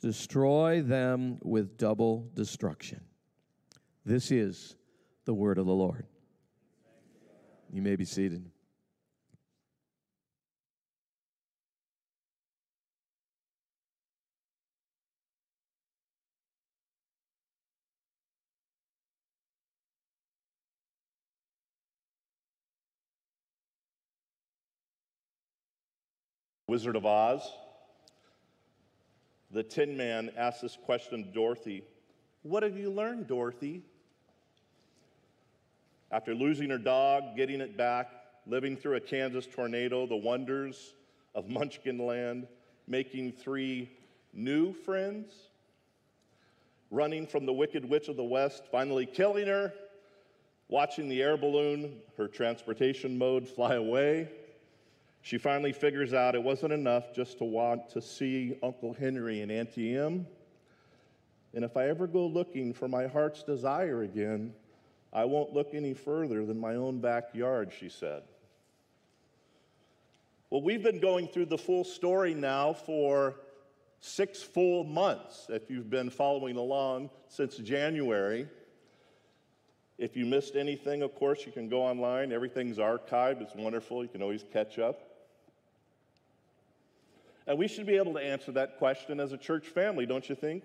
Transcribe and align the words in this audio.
destroy 0.00 0.82
them 0.82 1.38
with 1.42 1.76
double 1.78 2.30
destruction. 2.34 3.00
This 4.04 4.30
is 4.30 4.76
the 5.24 5.34
word 5.34 5.58
of 5.58 5.66
the 5.66 5.72
Lord. 5.72 6.06
You 7.72 7.82
may 7.82 7.96
be 7.96 8.04
seated. 8.04 8.50
Wizard 26.68 26.96
of 26.96 27.06
Oz. 27.06 27.63
The 29.54 29.62
Tin 29.62 29.96
Man 29.96 30.32
asks 30.36 30.62
this 30.62 30.76
question 30.84 31.22
to 31.22 31.30
Dorothy 31.30 31.84
What 32.42 32.64
have 32.64 32.76
you 32.76 32.90
learned, 32.90 33.28
Dorothy? 33.28 33.82
After 36.10 36.34
losing 36.34 36.70
her 36.70 36.78
dog, 36.78 37.36
getting 37.36 37.60
it 37.60 37.76
back, 37.76 38.10
living 38.48 38.76
through 38.76 38.96
a 38.96 39.00
Kansas 39.00 39.46
tornado, 39.46 40.08
the 40.08 40.16
wonders 40.16 40.94
of 41.36 41.48
Munchkin 41.48 41.98
Land, 41.98 42.48
making 42.88 43.30
three 43.30 43.92
new 44.32 44.72
friends, 44.72 45.30
running 46.90 47.24
from 47.24 47.46
the 47.46 47.52
Wicked 47.52 47.88
Witch 47.88 48.08
of 48.08 48.16
the 48.16 48.24
West, 48.24 48.64
finally 48.72 49.06
killing 49.06 49.46
her, 49.46 49.72
watching 50.66 51.08
the 51.08 51.22
air 51.22 51.36
balloon, 51.36 52.00
her 52.16 52.26
transportation 52.26 53.16
mode, 53.16 53.46
fly 53.46 53.74
away 53.74 54.28
she 55.24 55.38
finally 55.38 55.72
figures 55.72 56.12
out 56.12 56.34
it 56.34 56.42
wasn't 56.42 56.70
enough 56.70 57.14
just 57.14 57.38
to 57.38 57.44
want 57.44 57.88
to 57.88 58.02
see 58.02 58.58
Uncle 58.62 58.92
Henry 58.92 59.40
and 59.40 59.50
Auntie 59.50 59.96
Em. 59.96 60.26
And 61.54 61.64
if 61.64 61.78
I 61.78 61.88
ever 61.88 62.06
go 62.06 62.26
looking 62.26 62.74
for 62.74 62.88
my 62.88 63.06
heart's 63.06 63.42
desire 63.42 64.02
again, 64.02 64.52
I 65.14 65.24
won't 65.24 65.54
look 65.54 65.70
any 65.72 65.94
further 65.94 66.44
than 66.44 66.60
my 66.60 66.74
own 66.74 67.00
backyard, 67.00 67.72
she 67.72 67.88
said. 67.88 68.22
Well, 70.50 70.60
we've 70.60 70.82
been 70.82 71.00
going 71.00 71.28
through 71.28 71.46
the 71.46 71.56
full 71.56 71.84
story 71.84 72.34
now 72.34 72.74
for 72.74 73.36
six 74.00 74.42
full 74.42 74.84
months, 74.84 75.46
if 75.48 75.70
you've 75.70 75.88
been 75.88 76.10
following 76.10 76.58
along 76.58 77.08
since 77.28 77.56
January. 77.56 78.46
If 79.96 80.18
you 80.18 80.26
missed 80.26 80.54
anything, 80.54 81.00
of 81.00 81.14
course, 81.14 81.46
you 81.46 81.52
can 81.52 81.70
go 81.70 81.80
online. 81.80 82.30
Everything's 82.30 82.76
archived. 82.76 83.40
It's 83.40 83.54
wonderful. 83.54 84.02
You 84.02 84.10
can 84.10 84.20
always 84.20 84.44
catch 84.52 84.78
up. 84.78 85.12
And 87.46 87.58
we 87.58 87.68
should 87.68 87.86
be 87.86 87.96
able 87.96 88.14
to 88.14 88.20
answer 88.20 88.52
that 88.52 88.78
question 88.78 89.20
as 89.20 89.32
a 89.32 89.36
church 89.36 89.66
family, 89.66 90.06
don't 90.06 90.28
you 90.28 90.34
think? 90.34 90.64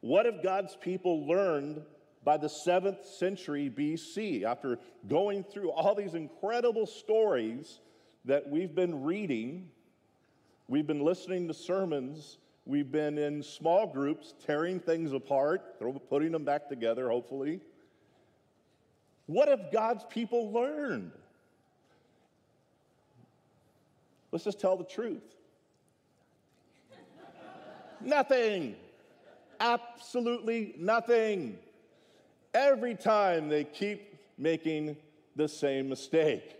What 0.00 0.26
have 0.26 0.42
God's 0.42 0.76
people 0.76 1.26
learned 1.26 1.82
by 2.24 2.36
the 2.36 2.48
seventh 2.48 3.04
century 3.04 3.70
BC 3.70 4.42
after 4.42 4.78
going 5.08 5.44
through 5.44 5.70
all 5.70 5.94
these 5.94 6.14
incredible 6.14 6.86
stories 6.86 7.80
that 8.24 8.48
we've 8.48 8.74
been 8.74 9.04
reading? 9.04 9.68
We've 10.66 10.86
been 10.86 11.04
listening 11.04 11.46
to 11.48 11.54
sermons. 11.54 12.38
We've 12.64 12.90
been 12.90 13.18
in 13.18 13.42
small 13.42 13.86
groups 13.86 14.34
tearing 14.44 14.80
things 14.80 15.12
apart, 15.12 15.80
putting 16.08 16.32
them 16.32 16.44
back 16.44 16.68
together, 16.68 17.08
hopefully. 17.08 17.60
What 19.26 19.48
have 19.48 19.72
God's 19.72 20.04
people 20.10 20.52
learned? 20.52 21.12
Let's 24.32 24.44
just 24.44 24.60
tell 24.60 24.76
the 24.76 24.84
truth. 24.84 25.22
Nothing. 28.04 28.76
Absolutely 29.60 30.74
nothing. 30.78 31.58
Every 32.54 32.94
time 32.94 33.48
they 33.48 33.64
keep 33.64 34.18
making 34.36 34.96
the 35.36 35.48
same 35.48 35.88
mistake. 35.88 36.56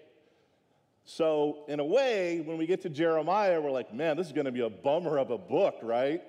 So, 1.05 1.65
in 1.69 1.81
a 1.81 1.85
way, 1.85 2.41
when 2.41 2.59
we 2.59 2.67
get 2.67 2.83
to 2.83 2.89
Jeremiah, 2.89 3.61
we're 3.61 3.73
like, 3.73 3.93
man, 3.93 4.17
this 4.17 4.29
is 4.29 4.33
going 4.33 4.47
to 4.47 4.53
be 4.53 4.61
a 4.61 4.71
bummer 4.71 5.19
of 5.19 5.31
a 5.31 5.39
book, 5.39 5.75
right? 5.83 6.23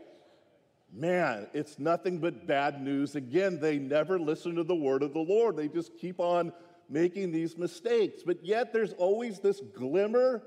Man, 0.91 1.47
it's 1.53 1.78
nothing 1.78 2.18
but 2.18 2.47
bad 2.47 2.81
news. 2.81 3.16
Again, 3.16 3.59
they 3.59 3.78
never 3.78 4.19
listen 4.19 4.56
to 4.56 4.63
the 4.63 4.75
word 4.75 5.03
of 5.03 5.13
the 5.13 5.19
Lord. 5.19 5.56
They 5.56 5.68
just 5.68 5.97
keep 5.97 6.19
on 6.19 6.51
making 6.90 7.31
these 7.31 7.57
mistakes. 7.57 8.24
But 8.25 8.44
yet, 8.44 8.74
there's 8.74 8.94
always 8.94 9.40
this 9.40 9.62
glimmer 9.75 10.41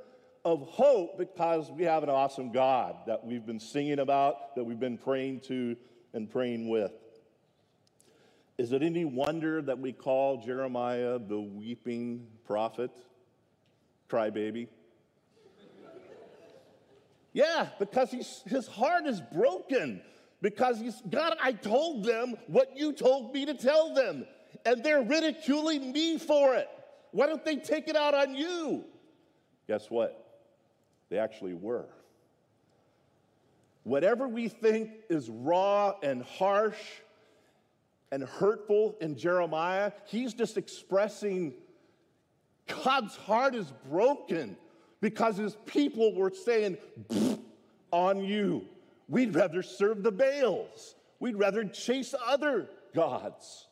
of 0.46 0.62
hope 0.68 1.18
because 1.18 1.72
we 1.72 1.82
have 1.82 2.04
an 2.04 2.08
awesome 2.08 2.52
God 2.52 2.98
that 3.08 3.24
we've 3.26 3.44
been 3.44 3.58
singing 3.58 3.98
about, 3.98 4.54
that 4.54 4.62
we've 4.62 4.78
been 4.78 4.96
praying 4.96 5.40
to 5.40 5.76
and 6.14 6.30
praying 6.30 6.68
with. 6.68 6.92
Is 8.56 8.70
it 8.70 8.80
any 8.80 9.04
wonder 9.04 9.60
that 9.60 9.80
we 9.80 9.92
call 9.92 10.36
Jeremiah 10.36 11.18
the 11.18 11.40
weeping 11.40 12.28
prophet? 12.44 12.92
Crybaby? 14.08 14.68
yeah, 17.32 17.70
because 17.80 18.12
his 18.46 18.68
heart 18.68 19.04
is 19.06 19.20
broken. 19.20 20.00
Because 20.40 20.78
he's, 20.78 21.02
God, 21.10 21.36
I 21.42 21.52
told 21.52 22.04
them 22.04 22.36
what 22.46 22.76
you 22.76 22.92
told 22.92 23.34
me 23.34 23.46
to 23.46 23.54
tell 23.54 23.94
them, 23.94 24.24
and 24.64 24.84
they're 24.84 25.02
ridiculing 25.02 25.90
me 25.90 26.18
for 26.18 26.54
it. 26.54 26.68
Why 27.10 27.26
don't 27.26 27.44
they 27.44 27.56
take 27.56 27.88
it 27.88 27.96
out 27.96 28.14
on 28.14 28.36
you? 28.36 28.84
Guess 29.66 29.90
what? 29.90 30.25
They 31.08 31.18
actually 31.18 31.54
were. 31.54 31.86
Whatever 33.84 34.26
we 34.26 34.48
think 34.48 34.90
is 35.08 35.28
raw 35.28 35.94
and 36.02 36.22
harsh 36.22 36.78
and 38.10 38.24
hurtful 38.24 38.96
in 39.00 39.16
Jeremiah, 39.16 39.92
he's 40.06 40.34
just 40.34 40.56
expressing 40.56 41.54
God's 42.66 43.14
heart 43.16 43.54
is 43.54 43.72
broken 43.88 44.56
because 45.00 45.36
his 45.36 45.56
people 45.66 46.14
were 46.14 46.32
saying, 46.32 46.78
on 47.90 48.24
you. 48.24 48.66
We'd 49.08 49.34
rather 49.34 49.62
serve 49.62 50.02
the 50.02 50.10
Baals. 50.10 50.96
We'd 51.20 51.36
rather 51.36 51.64
chase 51.64 52.14
other 52.26 52.68
gods. 52.94 53.68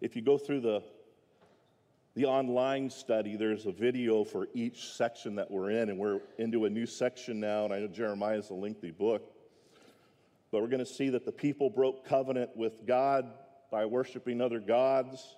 If 0.00 0.14
you 0.14 0.22
go 0.22 0.38
through 0.38 0.60
the 0.60 0.82
the 2.18 2.26
online 2.26 2.90
study, 2.90 3.36
there's 3.36 3.66
a 3.66 3.70
video 3.70 4.24
for 4.24 4.48
each 4.52 4.88
section 4.88 5.36
that 5.36 5.48
we're 5.48 5.70
in, 5.70 5.88
and 5.88 5.96
we're 5.96 6.18
into 6.38 6.64
a 6.64 6.68
new 6.68 6.84
section 6.84 7.38
now, 7.38 7.64
and 7.64 7.72
I 7.72 7.78
know 7.78 7.86
Jeremiah 7.86 8.38
is 8.38 8.50
a 8.50 8.54
lengthy 8.54 8.90
book. 8.90 9.32
But 10.50 10.60
we're 10.60 10.66
going 10.66 10.84
to 10.84 10.92
see 10.92 11.10
that 11.10 11.24
the 11.24 11.30
people 11.30 11.70
broke 11.70 12.04
covenant 12.04 12.56
with 12.56 12.84
God 12.88 13.30
by 13.70 13.86
worshiping 13.86 14.40
other 14.40 14.58
gods. 14.58 15.36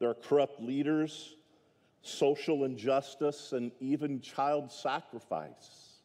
There 0.00 0.08
are 0.08 0.14
corrupt 0.14 0.60
leaders, 0.60 1.36
social 2.00 2.64
injustice, 2.64 3.52
and 3.52 3.70
even 3.78 4.20
child 4.20 4.72
sacrifice. 4.72 6.00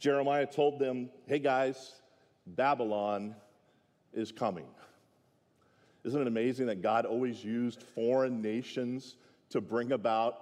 Jeremiah 0.00 0.46
told 0.46 0.80
them, 0.80 1.10
hey 1.26 1.38
guys, 1.38 1.92
Babylon 2.44 3.36
is 4.12 4.32
coming. 4.32 4.66
Isn't 6.04 6.20
it 6.20 6.26
amazing 6.26 6.66
that 6.66 6.82
God 6.82 7.06
always 7.06 7.42
used 7.42 7.82
foreign 7.82 8.42
nations 8.42 9.16
to 9.50 9.60
bring 9.60 9.92
about 9.92 10.38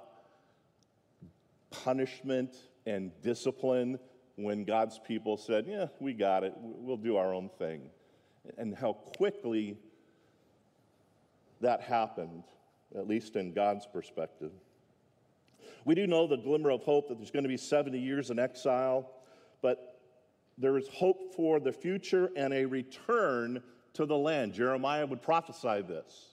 punishment 1.71 2.55
and 2.84 3.12
discipline 3.23 3.99
when 4.37 4.65
God's 4.65 4.99
people 4.99 5.37
said, 5.37 5.67
Yeah, 5.69 5.87
we 6.01 6.15
got 6.15 6.43
it, 6.43 6.53
we'll 6.56 6.97
do 6.97 7.17
our 7.17 7.33
own 7.33 7.49
thing? 7.59 7.83
And 8.59 8.75
how 8.75 8.95
quickly 9.17 9.77
that 11.61 11.81
happened, 11.81 12.43
at 12.97 13.06
least 13.06 13.37
in 13.37 13.53
God's 13.53 13.87
perspective. 13.87 14.51
We 15.84 15.95
do 15.95 16.07
know 16.07 16.27
the 16.27 16.36
glimmer 16.36 16.71
of 16.71 16.83
hope 16.83 17.09
that 17.09 17.19
there's 17.19 17.31
going 17.31 17.45
to 17.45 17.48
be 17.48 17.57
70 17.57 17.98
years 17.98 18.31
in 18.31 18.39
exile, 18.39 19.10
but 19.63 20.01
there 20.59 20.77
is 20.77 20.89
hope 20.89 21.34
for 21.34 21.60
the 21.60 21.72
future 21.72 22.31
and 22.36 22.53
a 22.53 22.66
return 22.66 23.63
to 23.94 24.06
the 24.06 24.16
land. 24.16 24.54
Jeremiah 24.54 25.06
would 25.06 25.22
prophesy 25.22 25.83
this. 25.83 26.33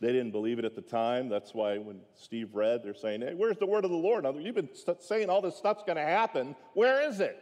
They 0.00 0.08
didn't 0.08 0.32
believe 0.32 0.58
it 0.58 0.64
at 0.64 0.74
the 0.74 0.82
time. 0.82 1.28
That's 1.28 1.54
why 1.54 1.78
when 1.78 2.00
Steve 2.14 2.56
read, 2.56 2.82
they're 2.82 2.94
saying, 2.94 3.20
Hey, 3.20 3.34
where's 3.36 3.56
the 3.58 3.66
word 3.66 3.84
of 3.84 3.90
the 3.92 3.96
Lord? 3.96 4.26
You've 4.40 4.56
been 4.56 4.70
saying 4.98 5.30
all 5.30 5.40
this 5.40 5.56
stuff's 5.56 5.84
going 5.84 5.96
to 5.96 6.02
happen. 6.02 6.56
Where 6.74 7.08
is 7.08 7.20
it? 7.20 7.40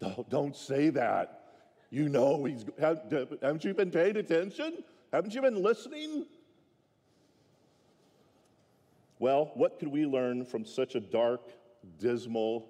Don't, 0.00 0.28
don't 0.28 0.56
say 0.56 0.90
that. 0.90 1.44
You 1.90 2.10
know, 2.10 2.44
he's, 2.44 2.66
haven't 2.78 3.64
you 3.64 3.72
been 3.72 3.90
paying 3.90 4.18
attention? 4.18 4.84
Haven't 5.12 5.34
you 5.34 5.40
been 5.40 5.62
listening? 5.62 6.26
Well, 9.18 9.50
what 9.54 9.78
could 9.78 9.88
we 9.88 10.04
learn 10.04 10.44
from 10.44 10.66
such 10.66 10.94
a 10.94 11.00
dark, 11.00 11.40
dismal, 11.98 12.68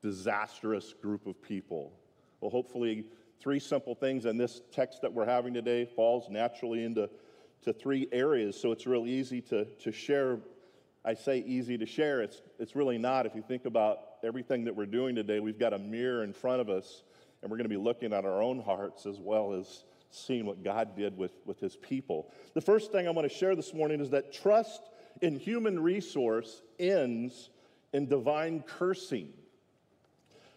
disastrous 0.00 0.94
group 0.94 1.26
of 1.26 1.42
people? 1.42 1.92
Well, 2.40 2.50
hopefully, 2.50 3.04
three 3.40 3.60
simple 3.60 3.94
things, 3.94 4.24
and 4.24 4.38
this 4.38 4.62
text 4.72 5.02
that 5.02 5.12
we're 5.12 5.26
having 5.26 5.54
today 5.54 5.84
falls 5.84 6.28
naturally 6.30 6.84
into 6.84 7.08
to 7.62 7.72
three 7.72 8.08
areas, 8.12 8.60
so 8.60 8.72
it's 8.72 8.86
real 8.86 9.06
easy 9.06 9.40
to, 9.40 9.64
to 9.64 9.90
share. 9.90 10.38
I 11.04 11.14
say 11.14 11.38
easy 11.46 11.76
to 11.78 11.86
share, 11.86 12.22
it's, 12.22 12.42
it's 12.58 12.76
really 12.76 12.98
not. 12.98 13.26
If 13.26 13.34
you 13.34 13.42
think 13.42 13.64
about 13.64 13.98
everything 14.22 14.64
that 14.64 14.76
we're 14.76 14.86
doing 14.86 15.14
today, 15.14 15.40
we've 15.40 15.58
got 15.58 15.72
a 15.72 15.78
mirror 15.78 16.24
in 16.24 16.32
front 16.32 16.60
of 16.60 16.68
us, 16.68 17.02
and 17.42 17.50
we're 17.50 17.56
going 17.56 17.68
to 17.68 17.74
be 17.74 17.76
looking 17.76 18.12
at 18.12 18.24
our 18.24 18.42
own 18.42 18.60
hearts 18.60 19.06
as 19.06 19.18
well 19.18 19.52
as 19.52 19.84
seeing 20.10 20.46
what 20.46 20.62
God 20.62 20.96
did 20.96 21.16
with, 21.16 21.32
with 21.44 21.58
his 21.58 21.76
people. 21.76 22.30
The 22.54 22.60
first 22.60 22.92
thing 22.92 23.06
I 23.06 23.10
want 23.10 23.28
to 23.28 23.34
share 23.34 23.56
this 23.56 23.74
morning 23.74 24.00
is 24.00 24.10
that 24.10 24.32
trust 24.32 24.82
in 25.20 25.38
human 25.38 25.80
resource 25.80 26.62
ends 26.78 27.50
in 27.92 28.06
divine 28.08 28.62
cursing. 28.66 29.32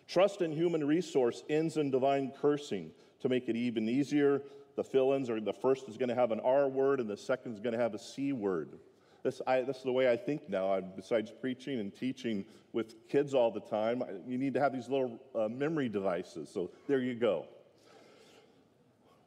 Trust 0.08 0.42
in 0.42 0.52
human 0.52 0.86
resource 0.86 1.44
ends 1.50 1.78
in 1.78 1.92
divine 1.92 2.32
cursing. 2.40 2.92
To 3.22 3.30
make 3.30 3.50
it 3.50 3.56
even 3.56 3.90
easier, 3.90 4.42
the 4.76 4.84
fill 4.84 5.14
ins 5.14 5.30
are 5.30 5.42
the 5.42 5.54
first 5.54 5.90
is 5.90 5.98
going 5.98 6.10
to 6.10 6.16
have 6.16 6.32
an 6.32 6.40
R 6.40 6.68
word 6.68 7.00
and 7.00 7.10
the 7.10 7.18
second 7.18 7.54
is 7.54 7.60
going 7.60 7.74
to 7.74 7.80
have 7.80 7.94
a 7.94 8.00
C 8.00 8.32
word. 8.32 8.78
This, 9.24 9.42
I, 9.46 9.62
this 9.62 9.78
is 9.78 9.84
the 9.84 9.92
way 9.92 10.10
I 10.10 10.16
think 10.16 10.48
now. 10.48 10.72
I, 10.72 10.82
besides 10.82 11.32
preaching 11.42 11.80
and 11.80 11.94
teaching 11.94 12.46
with 12.74 13.10
kids 13.10 13.34
all 13.34 13.52
the 13.52 13.60
time, 13.60 14.04
you 14.28 14.38
need 14.38 14.54
to 14.54 14.60
have 14.60 14.72
these 14.72 14.88
little 14.88 15.20
uh, 15.36 15.50
memory 15.50 15.90
devices. 15.90 16.50
So 16.54 16.70
there 16.88 17.00
you 17.00 17.16
go. 17.16 17.46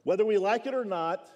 Whether 0.04 0.24
we 0.24 0.38
like 0.38 0.66
it 0.66 0.74
or 0.74 0.84
not, 0.84 1.28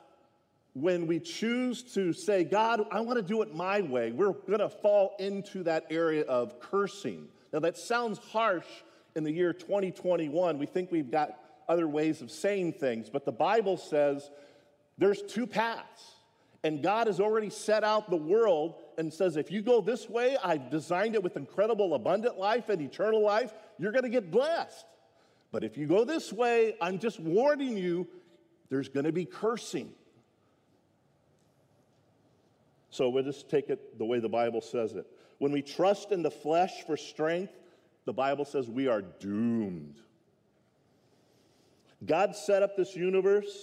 when 0.75 1.06
we 1.06 1.20
choose 1.20 1.82
to 1.94 2.12
say, 2.12 2.44
God, 2.44 2.87
I 2.91 3.00
want 3.00 3.17
to 3.19 3.23
do 3.23 3.43
it 3.43 3.55
my 3.55 3.81
way, 3.81 4.12
we're 4.12 4.32
going 4.32 4.61
to 4.61 4.69
fall 4.69 5.14
into 5.19 5.62
that 5.64 5.87
area 5.91 6.23
of 6.23 6.58
cursing. 6.61 7.29
Now, 7.52 7.61
that 7.61 7.76
sounds 7.76 8.19
harsh 8.19 8.67
in 9.15 9.25
the 9.25 9.33
year 9.33 9.53
2021. 9.53 10.59
We 10.59 10.67
think 10.67 10.91
we've 10.91 11.11
got 11.11 11.39
other 11.69 11.89
ways 11.89 12.21
of 12.23 12.31
saying 12.31 12.75
things, 12.75 13.09
but 13.11 13.25
the 13.25 13.33
Bible 13.33 13.77
says 13.77 14.31
there's 14.99 15.23
two 15.23 15.47
paths. 15.47 16.11
And 16.63 16.83
God 16.83 17.09
has 17.09 17.21
already 17.21 17.51
set 17.51 17.85
out 17.85 18.09
the 18.09 18.17
world 18.17 18.77
and 18.97 19.13
says, 19.13 19.37
if 19.37 19.51
you 19.51 19.61
go 19.61 19.83
this 19.83 20.09
way, 20.09 20.39
I've 20.43 20.71
designed 20.71 21.15
it 21.15 21.23
with 21.23 21.37
incredible 21.37 21.95
abundant 21.95 22.39
life 22.39 22.71
and 22.71 22.81
eternal 22.81 23.23
life, 23.23 23.53
you're 23.79 23.93
to 24.05 24.09
get 24.09 24.31
blessed. 24.31 24.87
But 25.53 25.63
if 25.63 25.77
you 25.77 25.87
go 25.87 26.07
this 26.07 26.33
way, 26.33 26.75
I'm 26.81 26.99
just 26.99 27.21
warning 27.21 27.77
you, 27.77 28.09
there's 28.71 28.89
to 29.05 29.13
be 29.13 29.27
cursing. 29.27 29.93
So 32.89 33.11
we'll 33.11 33.25
just 33.25 33.51
take 33.51 33.69
it 33.69 33.99
the 33.99 34.07
way 34.07 34.19
the 34.19 34.29
Bible 34.31 34.63
says 34.63 34.95
it. 34.95 35.07
When 35.39 35.53
we 35.53 35.61
trust 35.61 36.13
in 36.13 36.23
the 36.23 36.31
flesh 36.31 36.83
for 36.87 36.97
strength, 36.97 37.53
the 38.05 38.12
Bible 38.12 38.45
says 38.45 38.69
we 38.69 38.89
are 38.89 39.03
doomed. 39.03 39.97
God 42.05 42.37
set 42.37 42.62
up 42.62 42.77
this 42.77 42.95
universe 42.95 43.56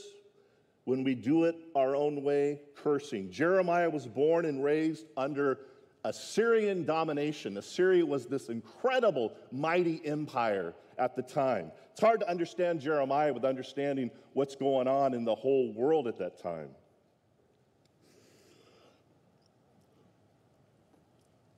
when 0.85 1.03
we 1.03 1.13
do 1.13 1.43
it 1.43 1.55
our 1.75 1.95
own 1.95 2.23
way, 2.23 2.59
cursing. 2.75 3.29
Jeremiah 3.29 3.89
was 3.89 4.07
born 4.07 4.45
and 4.45 4.63
raised 4.63 5.05
under 5.15 5.59
Assyrian 6.03 6.85
domination. 6.85 7.57
Assyria 7.57 8.05
was 8.05 8.25
this 8.25 8.49
incredible, 8.49 9.33
mighty 9.51 10.01
empire 10.05 10.73
at 10.97 11.15
the 11.15 11.21
time. 11.21 11.71
It's 11.91 12.01
hard 12.01 12.21
to 12.21 12.29
understand 12.29 12.81
Jeremiah 12.81 13.31
with 13.33 13.45
understanding 13.45 14.09
what's 14.33 14.55
going 14.55 14.87
on 14.87 15.13
in 15.13 15.23
the 15.23 15.35
whole 15.35 15.71
world 15.73 16.07
at 16.07 16.17
that 16.17 16.41
time. 16.41 16.69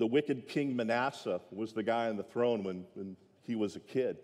The 0.03 0.07
wicked 0.07 0.50
king 0.50 0.75
Manasseh 0.75 1.39
was 1.50 1.71
the 1.71 1.81
guy 1.81 2.09
on 2.09 2.17
the 2.17 2.23
throne 2.23 2.61
when, 2.61 2.83
when 2.94 3.15
he 3.44 3.55
was 3.55 3.77
a 3.77 3.79
kid. 3.79 4.17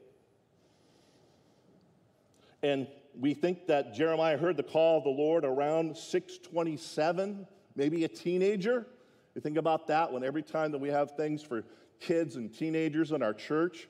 And 2.62 2.86
we 3.18 3.34
think 3.34 3.68
that 3.68 3.94
Jeremiah 3.94 4.38
heard 4.38 4.58
the 4.58 4.64
call 4.64 4.98
of 4.98 5.06
the 5.06 5.10
Lord 5.10 5.46
around 5.46 5.96
627, 5.96 7.48
maybe 7.78 8.04
a 8.04 8.10
teenager. 8.10 8.88
You 9.36 9.40
think 9.40 9.56
about 9.56 9.88
that 9.88 10.12
when 10.12 10.22
every 10.22 10.44
time 10.44 10.74
that 10.74 10.80
we 10.80 10.90
have 10.90 11.12
things 11.12 11.42
for 11.42 11.64
kids 12.02 12.36
and 12.36 12.54
teenagers 12.54 13.14
in 13.14 13.24
our 13.24 13.34
church, 13.34 13.88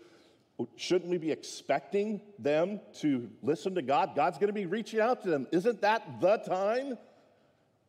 shouldn't 0.75 1.09
we 1.09 1.17
be 1.17 1.31
expecting 1.31 2.21
them 2.37 2.81
to 2.99 3.31
listen 3.41 3.73
to 3.73 3.81
God? 3.81 4.11
God's 4.15 4.37
going 4.37 4.49
to 4.49 4.53
be 4.53 4.67
reaching 4.67 4.99
out 4.99 5.23
to 5.23 5.29
them. 5.31 5.47
Isn't 5.51 5.81
that 5.81 6.21
the 6.21 6.37
time 6.37 6.99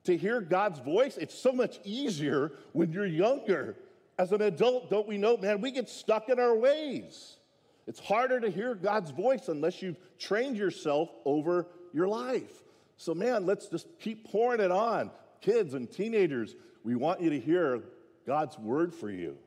to 0.04 0.16
hear 0.16 0.40
God's 0.40 0.78
voice? 0.78 1.18
It's 1.18 1.38
so 1.38 1.52
much 1.52 1.80
easier 1.84 2.52
when 2.72 2.92
you're 2.92 3.04
younger 3.04 3.76
as 4.20 4.32
an 4.32 4.42
adult, 4.42 4.90
don't 4.90 5.08
we 5.08 5.16
know, 5.16 5.38
man, 5.38 5.62
we 5.62 5.70
get 5.70 5.88
stuck 5.88 6.28
in 6.28 6.38
our 6.38 6.54
ways. 6.54 7.38
It's 7.86 7.98
harder 7.98 8.38
to 8.38 8.50
hear 8.50 8.74
God's 8.74 9.10
voice 9.10 9.48
unless 9.48 9.80
you've 9.80 9.96
trained 10.18 10.58
yourself 10.58 11.08
over 11.24 11.66
your 11.94 12.06
life. 12.06 12.52
So, 12.98 13.14
man, 13.14 13.46
let's 13.46 13.68
just 13.68 13.86
keep 13.98 14.30
pouring 14.30 14.60
it 14.60 14.70
on. 14.70 15.10
Kids 15.40 15.72
and 15.72 15.90
teenagers, 15.90 16.54
we 16.84 16.96
want 16.96 17.22
you 17.22 17.30
to 17.30 17.40
hear 17.40 17.80
God's 18.26 18.58
word 18.58 18.94
for 18.94 19.10
you. 19.10 19.38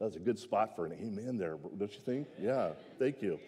That's 0.00 0.16
a 0.16 0.18
good 0.18 0.40
spot 0.40 0.74
for 0.74 0.84
an 0.84 0.94
amen 0.94 1.38
there, 1.38 1.56
don't 1.78 1.92
you 1.92 2.00
think? 2.04 2.26
Yeah, 2.40 2.70
thank 2.98 3.22
you. 3.22 3.38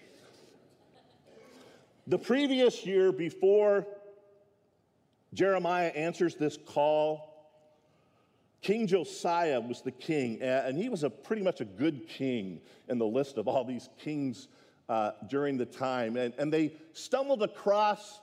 The 2.06 2.18
previous 2.18 2.86
year, 2.86 3.10
before 3.10 3.84
Jeremiah 5.32 5.88
answers 5.88 6.36
this 6.36 6.56
call 6.56 7.33
King 8.64 8.86
Josiah 8.86 9.60
was 9.60 9.82
the 9.82 9.90
king, 9.90 10.40
and 10.40 10.78
he 10.78 10.88
was 10.88 11.04
a 11.04 11.10
pretty 11.10 11.42
much 11.42 11.60
a 11.60 11.66
good 11.66 12.08
king 12.08 12.62
in 12.88 12.96
the 12.96 13.04
list 13.04 13.36
of 13.36 13.46
all 13.46 13.62
these 13.62 13.90
kings 13.98 14.48
uh, 14.88 15.10
during 15.28 15.58
the 15.58 15.66
time. 15.66 16.16
And, 16.16 16.32
and 16.38 16.50
they 16.50 16.72
stumbled 16.94 17.42
across 17.42 18.22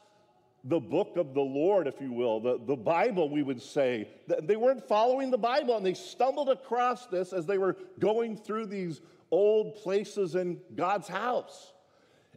the 0.63 0.79
book 0.79 1.15
of 1.17 1.35
the 1.35 1.41
Lord, 1.41 1.85
if 1.85 2.01
you 2.01 2.11
will, 2.11 2.39
the, 2.39 2.59
the 2.65 2.75
Bible, 2.75 3.29
we 3.29 3.43
would 3.43 3.61
say. 3.61 4.07
They 4.41 4.55
weren't 4.55 4.87
following 4.87 5.29
the 5.29 5.37
Bible, 5.37 5.77
and 5.77 5.85
they 5.85 5.93
stumbled 5.93 6.49
across 6.49 7.05
this 7.05 7.33
as 7.33 7.45
they 7.45 7.59
were 7.59 7.77
going 7.99 8.35
through 8.35 8.65
these 8.65 8.99
old 9.29 9.75
places 9.75 10.33
in 10.33 10.59
God's 10.75 11.07
house. 11.07 11.71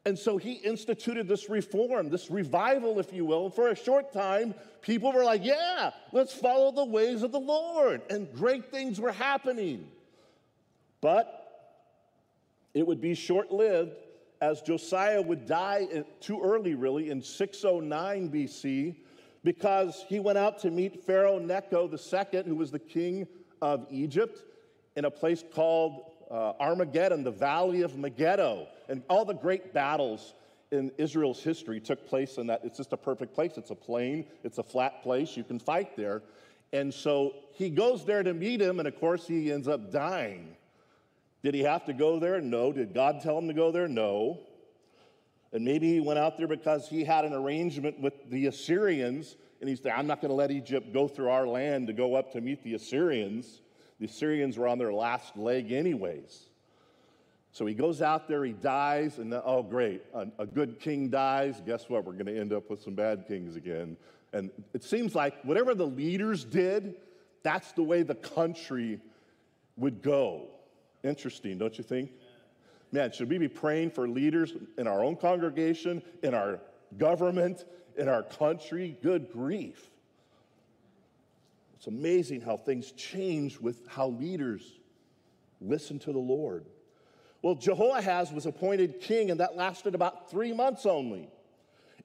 And 0.06 0.18
so 0.18 0.36
he 0.36 0.52
instituted 0.52 1.28
this 1.28 1.48
reform, 1.48 2.10
this 2.10 2.30
revival, 2.30 2.98
if 2.98 3.12
you 3.12 3.24
will. 3.24 3.48
For 3.48 3.68
a 3.68 3.76
short 3.76 4.12
time, 4.12 4.54
people 4.82 5.12
were 5.12 5.24
like, 5.24 5.42
yeah, 5.44 5.92
let's 6.12 6.34
follow 6.34 6.72
the 6.72 6.84
ways 6.84 7.22
of 7.22 7.32
the 7.32 7.40
Lord. 7.40 8.02
And 8.10 8.30
great 8.34 8.70
things 8.70 9.00
were 9.00 9.12
happening. 9.12 9.88
But 11.00 11.40
it 12.74 12.86
would 12.86 13.00
be 13.00 13.14
short 13.14 13.50
lived 13.50 13.96
as 14.42 14.60
Josiah 14.60 15.22
would 15.22 15.46
die 15.46 16.04
too 16.20 16.42
early, 16.42 16.74
really, 16.74 17.08
in 17.08 17.22
609 17.22 18.30
BC, 18.30 18.96
because 19.42 20.04
he 20.06 20.20
went 20.20 20.36
out 20.36 20.58
to 20.60 20.70
meet 20.70 21.02
Pharaoh 21.02 21.38
Necho 21.38 21.88
II, 21.90 22.42
who 22.42 22.56
was 22.56 22.70
the 22.70 22.78
king 22.78 23.26
of 23.62 23.86
Egypt, 23.90 24.42
in 24.96 25.06
a 25.06 25.10
place 25.10 25.42
called 25.54 26.10
uh, 26.30 26.52
Armageddon, 26.60 27.24
the 27.24 27.30
Valley 27.30 27.82
of 27.82 27.96
Megiddo, 27.96 28.66
and 28.88 29.02
all 29.08 29.24
the 29.24 29.34
great 29.34 29.72
battles 29.72 30.34
in 30.70 30.90
Israel's 30.98 31.42
history 31.42 31.80
took 31.80 32.06
place 32.08 32.36
in 32.38 32.46
that. 32.48 32.60
It's 32.64 32.76
just 32.76 32.92
a 32.92 32.96
perfect 32.96 33.34
place. 33.34 33.52
It's 33.56 33.70
a 33.70 33.74
plain, 33.74 34.26
it's 34.42 34.58
a 34.58 34.62
flat 34.62 35.02
place. 35.02 35.36
You 35.36 35.44
can 35.44 35.58
fight 35.58 35.96
there. 35.96 36.22
And 36.72 36.92
so 36.92 37.34
he 37.52 37.70
goes 37.70 38.04
there 38.04 38.22
to 38.22 38.34
meet 38.34 38.60
him, 38.60 38.78
and 38.80 38.88
of 38.88 38.98
course, 38.98 39.26
he 39.26 39.52
ends 39.52 39.68
up 39.68 39.92
dying. 39.92 40.56
Did 41.42 41.54
he 41.54 41.60
have 41.60 41.84
to 41.84 41.92
go 41.92 42.18
there? 42.18 42.40
No. 42.40 42.72
Did 42.72 42.94
God 42.94 43.20
tell 43.20 43.38
him 43.38 43.46
to 43.48 43.54
go 43.54 43.70
there? 43.70 43.86
No. 43.86 44.40
And 45.52 45.64
maybe 45.64 45.92
he 45.92 46.00
went 46.00 46.18
out 46.18 46.36
there 46.36 46.48
because 46.48 46.88
he 46.88 47.04
had 47.04 47.24
an 47.24 47.32
arrangement 47.32 48.00
with 48.00 48.14
the 48.28 48.46
Assyrians, 48.46 49.36
and 49.60 49.68
he 49.68 49.76
said, 49.76 49.92
I'm 49.92 50.08
not 50.08 50.20
going 50.20 50.30
to 50.30 50.34
let 50.34 50.50
Egypt 50.50 50.92
go 50.92 51.06
through 51.06 51.28
our 51.28 51.46
land 51.46 51.86
to 51.86 51.92
go 51.92 52.16
up 52.16 52.32
to 52.32 52.40
meet 52.40 52.64
the 52.64 52.74
Assyrians. 52.74 53.60
The 53.98 54.06
Assyrians 54.06 54.58
were 54.58 54.68
on 54.68 54.78
their 54.78 54.92
last 54.92 55.36
leg, 55.36 55.72
anyways. 55.72 56.48
So 57.52 57.66
he 57.66 57.74
goes 57.74 58.02
out 58.02 58.26
there, 58.26 58.44
he 58.44 58.52
dies, 58.52 59.18
and 59.18 59.32
oh, 59.32 59.62
great, 59.62 60.02
a, 60.12 60.26
a 60.40 60.46
good 60.46 60.80
king 60.80 61.08
dies. 61.08 61.62
Guess 61.64 61.88
what? 61.88 62.04
We're 62.04 62.14
going 62.14 62.26
to 62.26 62.38
end 62.38 62.52
up 62.52 62.68
with 62.68 62.82
some 62.82 62.94
bad 62.94 63.26
kings 63.28 63.54
again. 63.54 63.96
And 64.32 64.50
it 64.72 64.82
seems 64.82 65.14
like 65.14 65.40
whatever 65.44 65.74
the 65.74 65.86
leaders 65.86 66.44
did, 66.44 66.96
that's 67.44 67.70
the 67.72 67.84
way 67.84 68.02
the 68.02 68.16
country 68.16 69.00
would 69.76 70.02
go. 70.02 70.48
Interesting, 71.04 71.58
don't 71.58 71.78
you 71.78 71.84
think? 71.84 72.10
Man, 72.90 73.12
should 73.12 73.28
we 73.28 73.38
be 73.38 73.48
praying 73.48 73.90
for 73.90 74.08
leaders 74.08 74.54
in 74.76 74.88
our 74.88 75.04
own 75.04 75.14
congregation, 75.14 76.02
in 76.22 76.34
our 76.34 76.58
government, 76.98 77.64
in 77.96 78.08
our 78.08 78.24
country? 78.24 78.96
Good 79.02 79.30
grief. 79.30 79.90
It's 81.84 81.88
amazing 81.94 82.40
how 82.40 82.56
things 82.56 82.92
change 82.92 83.60
with 83.60 83.86
how 83.86 84.08
leaders 84.08 84.80
listen 85.60 85.98
to 85.98 86.14
the 86.14 86.18
Lord. 86.18 86.64
Well, 87.42 87.56
Jehoahaz 87.56 88.32
was 88.32 88.46
appointed 88.46 89.02
king, 89.02 89.30
and 89.30 89.38
that 89.40 89.54
lasted 89.54 89.94
about 89.94 90.30
three 90.30 90.54
months 90.54 90.86
only. 90.86 91.28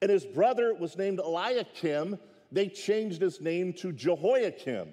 And 0.02 0.10
his 0.10 0.26
brother 0.26 0.74
was 0.74 0.98
named 0.98 1.18
Eliakim. 1.18 2.18
They 2.52 2.68
changed 2.68 3.22
his 3.22 3.40
name 3.40 3.72
to 3.78 3.90
Jehoiakim. 3.90 4.88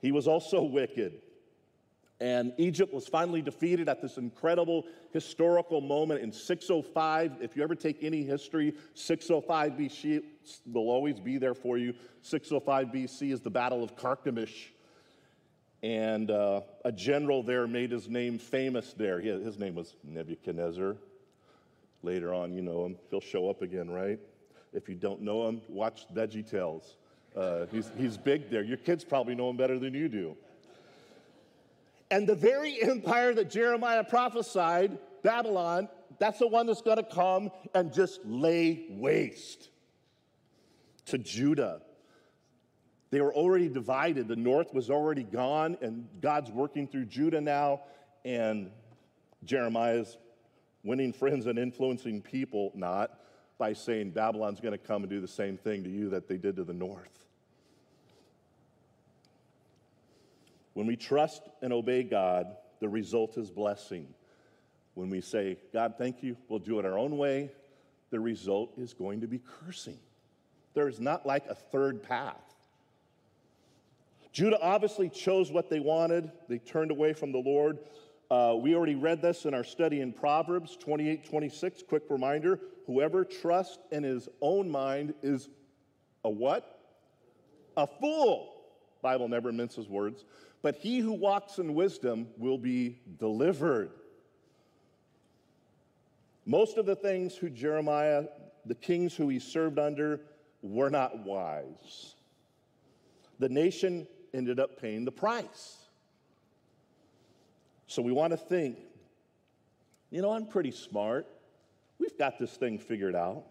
He 0.00 0.10
was 0.10 0.26
also 0.26 0.62
wicked. 0.62 1.20
And 2.20 2.52
Egypt 2.58 2.94
was 2.94 3.08
finally 3.08 3.42
defeated 3.42 3.88
at 3.88 4.00
this 4.00 4.18
incredible 4.18 4.86
historical 5.12 5.80
moment 5.80 6.22
in 6.22 6.30
605. 6.30 7.38
If 7.40 7.56
you 7.56 7.62
ever 7.62 7.74
take 7.74 8.02
any 8.02 8.22
history, 8.22 8.74
605 8.94 9.72
BC 9.72 10.22
will 10.72 10.90
always 10.90 11.18
be 11.18 11.38
there 11.38 11.54
for 11.54 11.76
you. 11.76 11.92
605 12.22 12.88
BC 12.88 13.32
is 13.32 13.40
the 13.40 13.50
Battle 13.50 13.82
of 13.82 13.96
Carchemish. 13.96 14.70
And 15.82 16.30
uh, 16.30 16.62
a 16.84 16.92
general 16.92 17.42
there 17.42 17.66
made 17.66 17.90
his 17.90 18.08
name 18.08 18.38
famous 18.38 18.94
there. 18.94 19.20
His 19.20 19.58
name 19.58 19.74
was 19.74 19.96
Nebuchadnezzar. 20.04 20.96
Later 22.02 22.32
on, 22.32 22.52
you 22.52 22.62
know 22.62 22.86
him. 22.86 22.96
He'll 23.10 23.20
show 23.20 23.50
up 23.50 23.60
again, 23.60 23.90
right? 23.90 24.20
If 24.72 24.88
you 24.88 24.94
don't 24.94 25.20
know 25.20 25.48
him, 25.48 25.60
watch 25.68 26.06
Veggie 26.14 26.48
Tales. 26.48 26.96
Uh, 27.36 27.66
he's, 27.72 27.90
he's 27.98 28.16
big 28.16 28.50
there. 28.50 28.62
Your 28.62 28.76
kids 28.76 29.04
probably 29.04 29.34
know 29.34 29.50
him 29.50 29.56
better 29.56 29.78
than 29.78 29.94
you 29.94 30.08
do. 30.08 30.36
And 32.14 32.28
the 32.28 32.36
very 32.36 32.80
empire 32.80 33.34
that 33.34 33.50
Jeremiah 33.50 34.04
prophesied, 34.04 34.98
Babylon, 35.24 35.88
that's 36.20 36.38
the 36.38 36.46
one 36.46 36.66
that's 36.66 36.80
going 36.80 36.98
to 36.98 37.02
come 37.02 37.50
and 37.74 37.92
just 37.92 38.24
lay 38.24 38.86
waste 38.88 39.68
to 41.06 41.18
Judah. 41.18 41.82
They 43.10 43.20
were 43.20 43.34
already 43.34 43.68
divided. 43.68 44.28
The 44.28 44.36
north 44.36 44.72
was 44.72 44.90
already 44.90 45.24
gone, 45.24 45.76
and 45.80 46.06
God's 46.20 46.52
working 46.52 46.86
through 46.86 47.06
Judah 47.06 47.40
now, 47.40 47.80
and 48.24 48.70
Jeremiah's 49.44 50.16
winning 50.84 51.12
friends 51.12 51.46
and 51.46 51.58
influencing 51.58 52.22
people, 52.22 52.70
not 52.76 53.10
by 53.58 53.72
saying 53.72 54.10
Babylon's 54.10 54.60
going 54.60 54.70
to 54.70 54.78
come 54.78 55.02
and 55.02 55.10
do 55.10 55.20
the 55.20 55.26
same 55.26 55.56
thing 55.56 55.82
to 55.82 55.90
you 55.90 56.10
that 56.10 56.28
they 56.28 56.36
did 56.36 56.54
to 56.56 56.64
the 56.64 56.74
north. 56.74 57.23
When 60.74 60.86
we 60.86 60.96
trust 60.96 61.42
and 61.62 61.72
obey 61.72 62.02
God, 62.02 62.46
the 62.80 62.88
result 62.88 63.38
is 63.38 63.50
blessing. 63.50 64.06
When 64.94 65.08
we 65.08 65.20
say, 65.20 65.56
God, 65.72 65.94
thank 65.98 66.22
you, 66.22 66.36
we'll 66.48 66.58
do 66.58 66.78
it 66.78 66.84
our 66.84 66.98
own 66.98 67.16
way, 67.16 67.50
the 68.10 68.20
result 68.20 68.74
is 68.76 68.92
going 68.92 69.22
to 69.22 69.26
be 69.26 69.40
cursing. 69.60 69.98
There 70.74 70.88
is 70.88 71.00
not 71.00 71.24
like 71.26 71.46
a 71.48 71.54
third 71.54 72.02
path. 72.02 72.54
Judah 74.32 74.60
obviously 74.60 75.08
chose 75.08 75.50
what 75.50 75.70
they 75.70 75.80
wanted, 75.80 76.30
they 76.48 76.58
turned 76.58 76.90
away 76.90 77.12
from 77.12 77.32
the 77.32 77.38
Lord. 77.38 77.78
Uh, 78.30 78.56
we 78.60 78.74
already 78.74 78.96
read 78.96 79.22
this 79.22 79.44
in 79.44 79.54
our 79.54 79.62
study 79.62 80.00
in 80.00 80.12
Proverbs 80.12 80.76
28 80.76 81.24
26. 81.28 81.84
Quick 81.88 82.02
reminder 82.08 82.58
whoever 82.86 83.24
trusts 83.24 83.78
in 83.92 84.02
his 84.02 84.28
own 84.40 84.68
mind 84.68 85.14
is 85.22 85.48
a 86.24 86.30
what? 86.30 86.80
A 87.76 87.86
fool. 87.86 88.50
Bible 89.02 89.28
never 89.28 89.52
minces 89.52 89.88
words. 89.88 90.24
But 90.64 90.76
he 90.76 91.00
who 91.00 91.12
walks 91.12 91.58
in 91.58 91.74
wisdom 91.74 92.28
will 92.38 92.56
be 92.56 92.98
delivered. 93.18 93.90
Most 96.46 96.78
of 96.78 96.86
the 96.86 96.96
things 96.96 97.36
who 97.36 97.50
Jeremiah, 97.50 98.24
the 98.64 98.74
kings 98.74 99.14
who 99.14 99.28
he 99.28 99.38
served 99.38 99.78
under, 99.78 100.22
were 100.62 100.88
not 100.88 101.18
wise. 101.18 102.14
The 103.40 103.50
nation 103.50 104.06
ended 104.32 104.58
up 104.58 104.80
paying 104.80 105.04
the 105.04 105.12
price. 105.12 105.76
So 107.86 108.00
we 108.00 108.12
want 108.12 108.30
to 108.30 108.38
think, 108.38 108.78
you 110.08 110.22
know, 110.22 110.32
I'm 110.32 110.46
pretty 110.46 110.70
smart. 110.70 111.26
We've 111.98 112.16
got 112.16 112.38
this 112.38 112.52
thing 112.52 112.78
figured 112.78 113.14
out. 113.14 113.44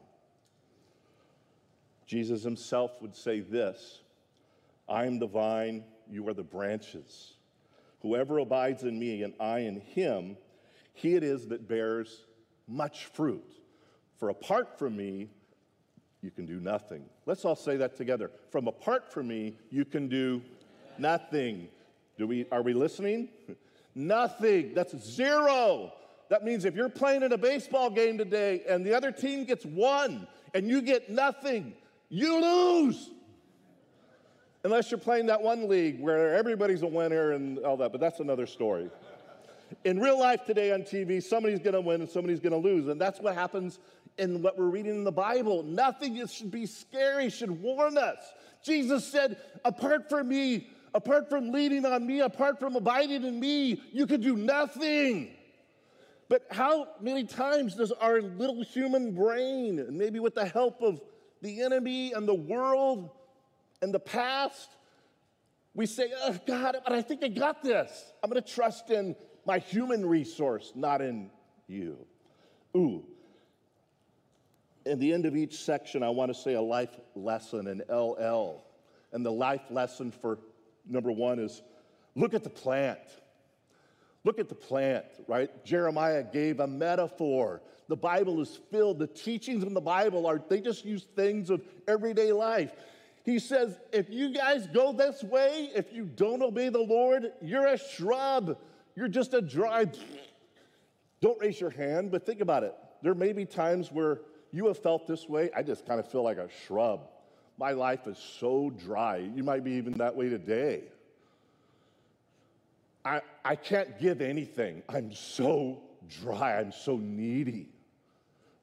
Jesus 2.07 2.41
himself 2.41 2.99
would 3.03 3.15
say 3.15 3.39
this 3.39 4.01
I 4.89 5.05
am 5.05 5.19
the 5.19 5.27
vine, 5.27 5.83
you 6.09 6.27
are 6.27 6.33
the 6.33 6.43
branches. 6.43 7.33
Whoever 8.01 8.39
abides 8.39 8.83
in 8.83 8.99
me 8.99 9.23
and 9.23 9.33
I 9.39 9.59
in 9.59 9.79
him, 9.79 10.37
he 10.93 11.15
it 11.15 11.23
is 11.23 11.47
that 11.47 11.67
bears 11.67 12.25
much 12.67 13.05
fruit. 13.05 13.53
For 14.17 14.29
apart 14.29 14.77
from 14.77 14.95
me, 14.95 15.29
you 16.21 16.31
can 16.31 16.45
do 16.45 16.59
nothing. 16.59 17.03
Let's 17.25 17.43
all 17.45 17.55
say 17.55 17.77
that 17.77 17.97
together. 17.97 18.31
From 18.51 18.67
apart 18.67 19.11
from 19.11 19.27
me, 19.27 19.55
you 19.69 19.85
can 19.85 20.07
do 20.07 20.41
nothing. 20.97 21.67
Do 22.17 22.27
we, 22.27 22.45
are 22.51 22.61
we 22.61 22.73
listening? 22.73 23.29
nothing. 23.95 24.73
That's 24.73 24.97
zero. 24.97 25.93
That 26.29 26.43
means 26.43 26.65
if 26.65 26.75
you're 26.75 26.89
playing 26.89 27.23
in 27.23 27.33
a 27.33 27.37
baseball 27.37 27.89
game 27.89 28.17
today 28.17 28.63
and 28.67 28.85
the 28.85 28.95
other 28.95 29.11
team 29.11 29.45
gets 29.45 29.65
one 29.65 30.27
and 30.53 30.67
you 30.67 30.81
get 30.81 31.09
nothing, 31.09 31.73
you 32.09 32.41
lose. 32.41 33.09
Unless 34.63 34.91
you're 34.91 34.99
playing 34.99 35.25
that 35.25 35.41
one 35.41 35.67
league 35.67 35.99
where 35.99 36.35
everybody's 36.35 36.83
a 36.83 36.87
winner 36.87 37.31
and 37.33 37.59
all 37.59 37.75
that, 37.77 37.91
but 37.91 37.99
that's 37.99 38.21
another 38.21 38.45
story. 38.45 38.89
In 39.83 39.99
real 39.99 40.17
life 40.17 40.45
today 40.45 40.71
on 40.71 40.83
TV, 40.83 41.21
somebody's 41.21 41.59
going 41.59 41.73
to 41.73 41.81
win 41.81 41.99
and 41.99 42.09
somebody's 42.09 42.39
going 42.39 42.53
to 42.53 42.57
lose. 42.69 42.87
And 42.87 42.99
that's 42.99 43.19
what 43.19 43.35
happens 43.35 43.79
in 44.17 44.41
what 44.41 44.57
we're 44.57 44.69
reading 44.69 44.95
in 44.95 45.03
the 45.03 45.11
Bible. 45.11 45.63
Nothing 45.63 46.25
should 46.27 46.51
be 46.51 46.65
scary, 46.65 47.29
should 47.29 47.51
warn 47.51 47.97
us. 47.97 48.19
Jesus 48.63 49.05
said, 49.05 49.37
Apart 49.65 50.07
from 50.09 50.29
me, 50.29 50.69
apart 50.93 51.29
from 51.29 51.51
leading 51.51 51.85
on 51.85 52.07
me, 52.07 52.21
apart 52.21 52.57
from 52.57 52.77
abiding 52.77 53.25
in 53.25 53.39
me, 53.39 53.81
you 53.91 54.07
can 54.07 54.21
do 54.21 54.37
nothing. 54.37 55.31
But 56.29 56.47
how 56.51 56.87
many 57.01 57.25
times 57.25 57.75
does 57.75 57.91
our 57.91 58.21
little 58.21 58.63
human 58.63 59.13
brain, 59.13 59.79
and 59.79 59.97
maybe 59.97 60.19
with 60.19 60.35
the 60.35 60.45
help 60.45 60.81
of 60.81 61.01
the 61.41 61.61
enemy 61.61 62.13
and 62.13 62.25
the 62.25 62.33
world, 62.33 63.09
in 63.83 63.91
the 63.91 63.99
past, 63.99 64.69
we 65.75 65.85
say, 65.85 66.11
oh, 66.23 66.37
God, 66.47 66.77
but 66.83 66.93
I 66.93 67.01
think 67.01 67.23
I 67.23 67.27
got 67.27 67.61
this. 67.61 68.13
I'm 68.23 68.29
going 68.29 68.41
to 68.41 68.49
trust 68.49 68.89
in 68.89 69.15
my 69.45 69.59
human 69.59 70.05
resource, 70.05 70.71
not 70.73 71.01
in 71.01 71.29
you. 71.67 71.97
Ooh. 72.77 73.03
In 74.85 74.99
the 74.99 75.13
end 75.13 75.25
of 75.25 75.35
each 75.35 75.57
section, 75.63 76.01
I 76.01 76.09
want 76.09 76.33
to 76.33 76.39
say 76.39 76.53
a 76.53 76.61
life 76.61 76.97
lesson 77.15 77.67
an 77.67 77.81
LL. 77.89 78.63
And 79.11 79.25
the 79.25 79.31
life 79.31 79.63
lesson 79.69 80.11
for 80.11 80.39
number 80.87 81.11
one 81.11 81.39
is 81.39 81.61
look 82.15 82.33
at 82.33 82.43
the 82.43 82.49
plant. 82.49 82.99
Look 84.23 84.39
at 84.39 84.47
the 84.47 84.55
plant, 84.55 85.05
right? 85.27 85.49
Jeremiah 85.65 86.23
gave 86.23 86.61
a 86.61 86.67
metaphor. 86.67 87.61
The 87.89 87.97
Bible 87.97 88.41
is 88.41 88.59
filled, 88.71 88.99
the 88.99 89.07
teachings 89.07 89.63
in 89.63 89.73
the 89.73 89.81
Bible 89.81 90.25
are, 90.25 90.41
they 90.49 90.61
just 90.61 90.85
use 90.85 91.05
things 91.15 91.49
of 91.49 91.61
everyday 91.87 92.31
life. 92.31 92.71
He 93.23 93.39
says, 93.39 93.77
if 93.91 94.09
you 94.09 94.33
guys 94.33 94.67
go 94.67 94.91
this 94.91 95.23
way, 95.23 95.71
if 95.73 95.93
you 95.93 96.05
don't 96.05 96.41
obey 96.41 96.69
the 96.69 96.81
Lord, 96.81 97.31
you're 97.41 97.67
a 97.67 97.77
shrub. 97.77 98.57
You're 98.95 99.07
just 99.07 99.33
a 99.33 99.41
dry. 99.41 99.85
Don't 101.21 101.39
raise 101.39 101.59
your 101.59 101.69
hand, 101.69 102.11
but 102.11 102.25
think 102.25 102.41
about 102.41 102.63
it. 102.63 102.75
There 103.01 103.15
may 103.15 103.31
be 103.31 103.45
times 103.45 103.91
where 103.91 104.19
you 104.51 104.67
have 104.67 104.77
felt 104.77 105.07
this 105.07 105.27
way. 105.27 105.49
I 105.55 105.63
just 105.63 105.85
kind 105.85 105.99
of 105.99 106.11
feel 106.11 106.21
like 106.21 106.37
a 106.37 106.49
shrub. 106.65 107.07
My 107.57 107.71
life 107.71 108.07
is 108.07 108.17
so 108.17 108.69
dry. 108.69 109.17
You 109.17 109.43
might 109.43 109.63
be 109.63 109.71
even 109.71 109.93
that 109.93 110.15
way 110.15 110.27
today. 110.27 110.83
I, 113.05 113.21
I 113.43 113.55
can't 113.55 113.99
give 113.99 114.21
anything. 114.21 114.83
I'm 114.89 115.13
so 115.13 115.81
dry. 116.21 116.59
I'm 116.59 116.71
so 116.71 116.97
needy. 116.97 117.69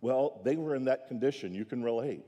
Well, 0.00 0.40
they 0.44 0.56
were 0.56 0.74
in 0.74 0.84
that 0.84 1.08
condition. 1.08 1.54
You 1.54 1.64
can 1.64 1.82
relate. 1.82 2.24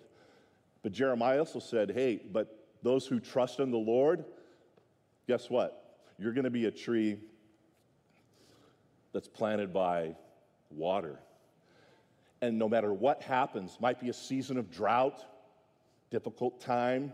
But 0.82 0.92
Jeremiah 0.92 1.38
also 1.38 1.60
said, 1.60 1.90
hey, 1.90 2.20
but 2.32 2.58
those 2.82 3.06
who 3.06 3.20
trust 3.20 3.60
in 3.60 3.70
the 3.70 3.78
Lord, 3.78 4.24
guess 5.28 5.48
what? 5.48 6.00
You're 6.18 6.32
going 6.32 6.44
to 6.44 6.50
be 6.50 6.66
a 6.66 6.70
tree 6.70 7.18
that's 9.12 9.28
planted 9.28 9.72
by 9.72 10.16
water. 10.70 11.18
And 12.40 12.58
no 12.58 12.68
matter 12.68 12.92
what 12.92 13.22
happens, 13.22 13.78
might 13.80 14.00
be 14.00 14.08
a 14.08 14.12
season 14.12 14.56
of 14.56 14.70
drought, 14.70 15.24
difficult 16.10 16.60
time, 16.60 17.12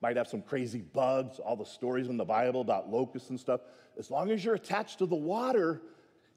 might 0.00 0.16
have 0.16 0.28
some 0.28 0.42
crazy 0.42 0.80
bugs, 0.80 1.38
all 1.38 1.56
the 1.56 1.64
stories 1.64 2.08
in 2.08 2.16
the 2.16 2.24
Bible 2.24 2.60
about 2.60 2.90
locusts 2.90 3.30
and 3.30 3.40
stuff. 3.40 3.62
As 3.98 4.10
long 4.10 4.30
as 4.30 4.44
you're 4.44 4.54
attached 4.54 4.98
to 4.98 5.06
the 5.06 5.16
water, 5.16 5.80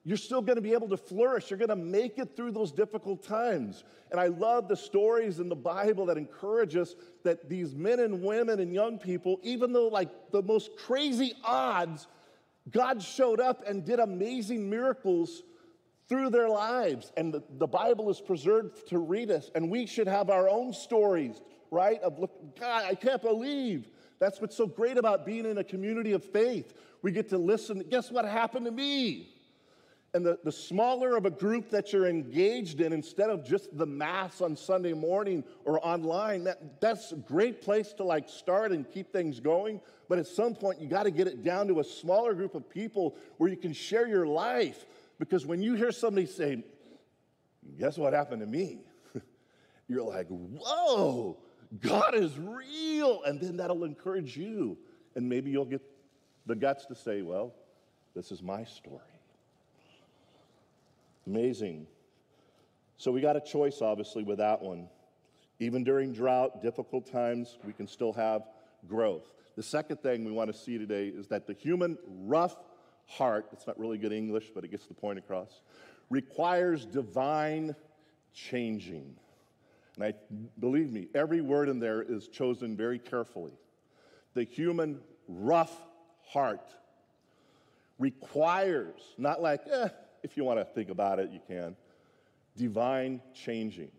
you're 0.04 0.18
still 0.18 0.42
going 0.42 0.56
to 0.56 0.62
be 0.62 0.74
able 0.74 0.90
to 0.90 0.98
flourish. 0.98 1.50
You're 1.50 1.60
going 1.60 1.70
to 1.70 1.76
make 1.76 2.18
it 2.18 2.36
through 2.36 2.52
those 2.52 2.72
difficult 2.72 3.24
times. 3.24 3.84
And 4.10 4.20
I 4.20 4.28
love 4.28 4.68
the 4.68 4.76
stories 4.76 5.40
in 5.40 5.48
the 5.48 5.56
Bible 5.56 6.08
that 6.08 6.18
encourage 6.18 6.76
us 6.76 6.96
that 7.24 7.48
these 7.50 7.76
men 7.76 8.00
and 8.00 8.24
women 8.24 8.60
and 8.60 8.74
young 8.74 8.98
people, 8.98 9.40
even 9.44 9.74
though 9.74 9.88
like 9.88 10.10
the 10.32 10.42
most 10.42 10.72
crazy 10.78 11.34
odds, 11.44 12.08
God 12.72 13.02
showed 13.02 13.40
up 13.40 13.64
and 13.68 13.86
did 13.86 14.00
amazing 14.00 14.70
miracles 14.70 15.44
through 16.10 16.32
their 16.32 16.50
lives. 16.50 17.12
And 17.16 17.32
the, 17.32 17.44
the 17.60 17.68
Bible 17.68 18.10
is 18.10 18.20
preserved 18.20 18.90
to 18.90 18.98
read 18.98 19.30
us. 19.30 19.52
And 19.54 19.70
we 19.70 19.86
should 19.86 20.08
have 20.08 20.32
our 20.32 20.50
own 20.50 20.74
stories, 20.74 21.40
right? 21.70 22.02
Of 22.02 22.18
look, 22.18 22.60
God, 22.60 22.86
I 22.86 22.96
can't 22.96 23.22
believe. 23.22 23.88
That's 24.20 24.42
what's 24.42 24.58
so 24.58 24.66
great 24.66 24.98
about 24.98 25.28
being 25.28 25.46
in 25.46 25.60
a 25.60 25.64
community 25.64 26.14
of 26.14 26.24
faith. 26.24 26.74
We 27.04 27.12
get 27.12 27.30
to 27.30 27.38
listen. 27.38 27.84
Guess 27.90 28.12
what 28.12 28.26
happened 28.26 28.66
to 28.66 28.72
me? 28.72 29.30
And 30.14 30.26
the, 30.26 30.38
the 30.44 30.52
smaller 30.52 31.16
of 31.16 31.26
a 31.26 31.30
group 31.30 31.70
that 31.70 31.94
you're 31.94 32.08
engaged 32.08 32.82
in, 32.82 32.92
instead 32.92 33.30
of 33.30 33.46
just 33.46 33.76
the 33.78 33.86
mass 33.86 34.42
on 34.42 34.58
Sunday 34.58 34.92
morning 34.92 35.44
or 35.64 35.86
online, 35.86 36.44
that, 36.44 36.82
that's 36.82 37.14
a 37.14 37.16
great 37.16 37.62
place 37.62 37.94
to 37.94 38.04
like 38.04 38.28
start 38.28 38.74
and 38.74 38.90
keep 38.92 39.14
things 39.14 39.40
going. 39.40 39.80
But 40.10 40.20
at 40.20 40.28
some 40.28 40.54
point, 40.54 40.82
you 40.82 40.90
got 40.90 41.04
to 41.04 41.12
get 41.12 41.28
it 41.28 41.44
down 41.44 41.68
to 41.70 41.80
a 41.80 41.84
smaller 41.84 42.34
group 42.34 42.56
of 42.56 42.70
people 42.70 43.16
where 43.38 43.50
you 43.50 43.56
can 43.56 43.72
share 43.72 44.06
your 44.06 44.28
life. 44.28 44.86
Because 45.18 45.46
when 45.46 45.62
you 45.62 45.76
hear 45.76 45.92
somebody 45.92 46.26
say, 46.26 46.64
Guess 47.80 47.98
what 47.98 48.12
happened 48.12 48.42
to 48.42 48.48
me? 48.48 48.80
You're 49.88 50.04
like, 50.04 50.28
Whoa, 50.28 51.38
God 51.80 52.16
is 52.16 52.38
real. 52.38 53.22
And 53.24 53.40
then 53.40 53.56
that'll 53.58 53.86
encourage 53.86 54.36
you. 54.36 54.78
And 55.16 55.30
maybe 55.30 55.52
you'll 55.52 55.64
get 55.64 55.82
the 56.48 56.56
guts 56.56 56.86
to 56.88 56.96
say, 56.96 57.22
Well, 57.22 57.54
this 58.14 58.32
is 58.32 58.42
my 58.42 58.66
story. 58.66 59.11
Amazing. 61.28 61.88
So 62.98 63.12
we 63.12 63.22
got 63.22 63.36
a 63.36 63.42
choice, 63.42 63.82
obviously, 63.82 64.24
with 64.24 64.38
that 64.40 64.62
one. 64.62 64.88
Even 65.60 65.84
during 65.84 66.14
drought, 66.14 66.62
difficult 66.62 67.12
times, 67.12 67.58
we 67.64 67.74
can 67.74 67.88
still 67.88 68.14
have 68.14 68.44
growth. 68.88 69.34
The 69.56 69.64
second 69.64 69.98
thing 70.02 70.26
we 70.26 70.32
want 70.32 70.52
to 70.52 70.58
see 70.58 70.78
today 70.78 71.08
is 71.08 71.28
that 71.28 71.46
the 71.46 71.54
human 71.54 71.98
rough 72.06 72.56
heart, 73.06 73.48
it's 73.52 73.68
not 73.68 73.78
really 73.80 73.98
good 73.98 74.14
English, 74.14 74.52
but 74.56 74.64
it 74.64 74.72
gets 74.72 74.88
the 74.88 74.94
point 74.94 75.20
across, 75.20 75.62
requires 76.10 76.86
divine 76.86 77.76
changing. 78.34 79.16
And 79.96 80.06
I 80.06 80.14
believe 80.60 80.92
me, 80.92 81.08
every 81.14 81.42
word 81.42 81.70
in 81.70 81.80
there 81.80 82.02
is 82.02 82.28
chosen 82.28 82.76
very 82.76 82.98
carefully. 82.98 83.54
The 84.34 84.44
human 84.44 85.02
rough 85.28 85.76
heart 86.26 86.74
requires, 88.00 89.00
not 89.18 89.42
like, 89.42 89.62
eh, 89.72 89.90
if 90.24 90.38
you 90.38 90.44
want 90.44 90.60
to 90.60 90.66
think 90.66 90.90
about 90.90 91.20
it, 91.20 91.30
you 91.32 91.40
can. 91.48 91.76
Divine 92.58 93.22
changing. 93.34 93.92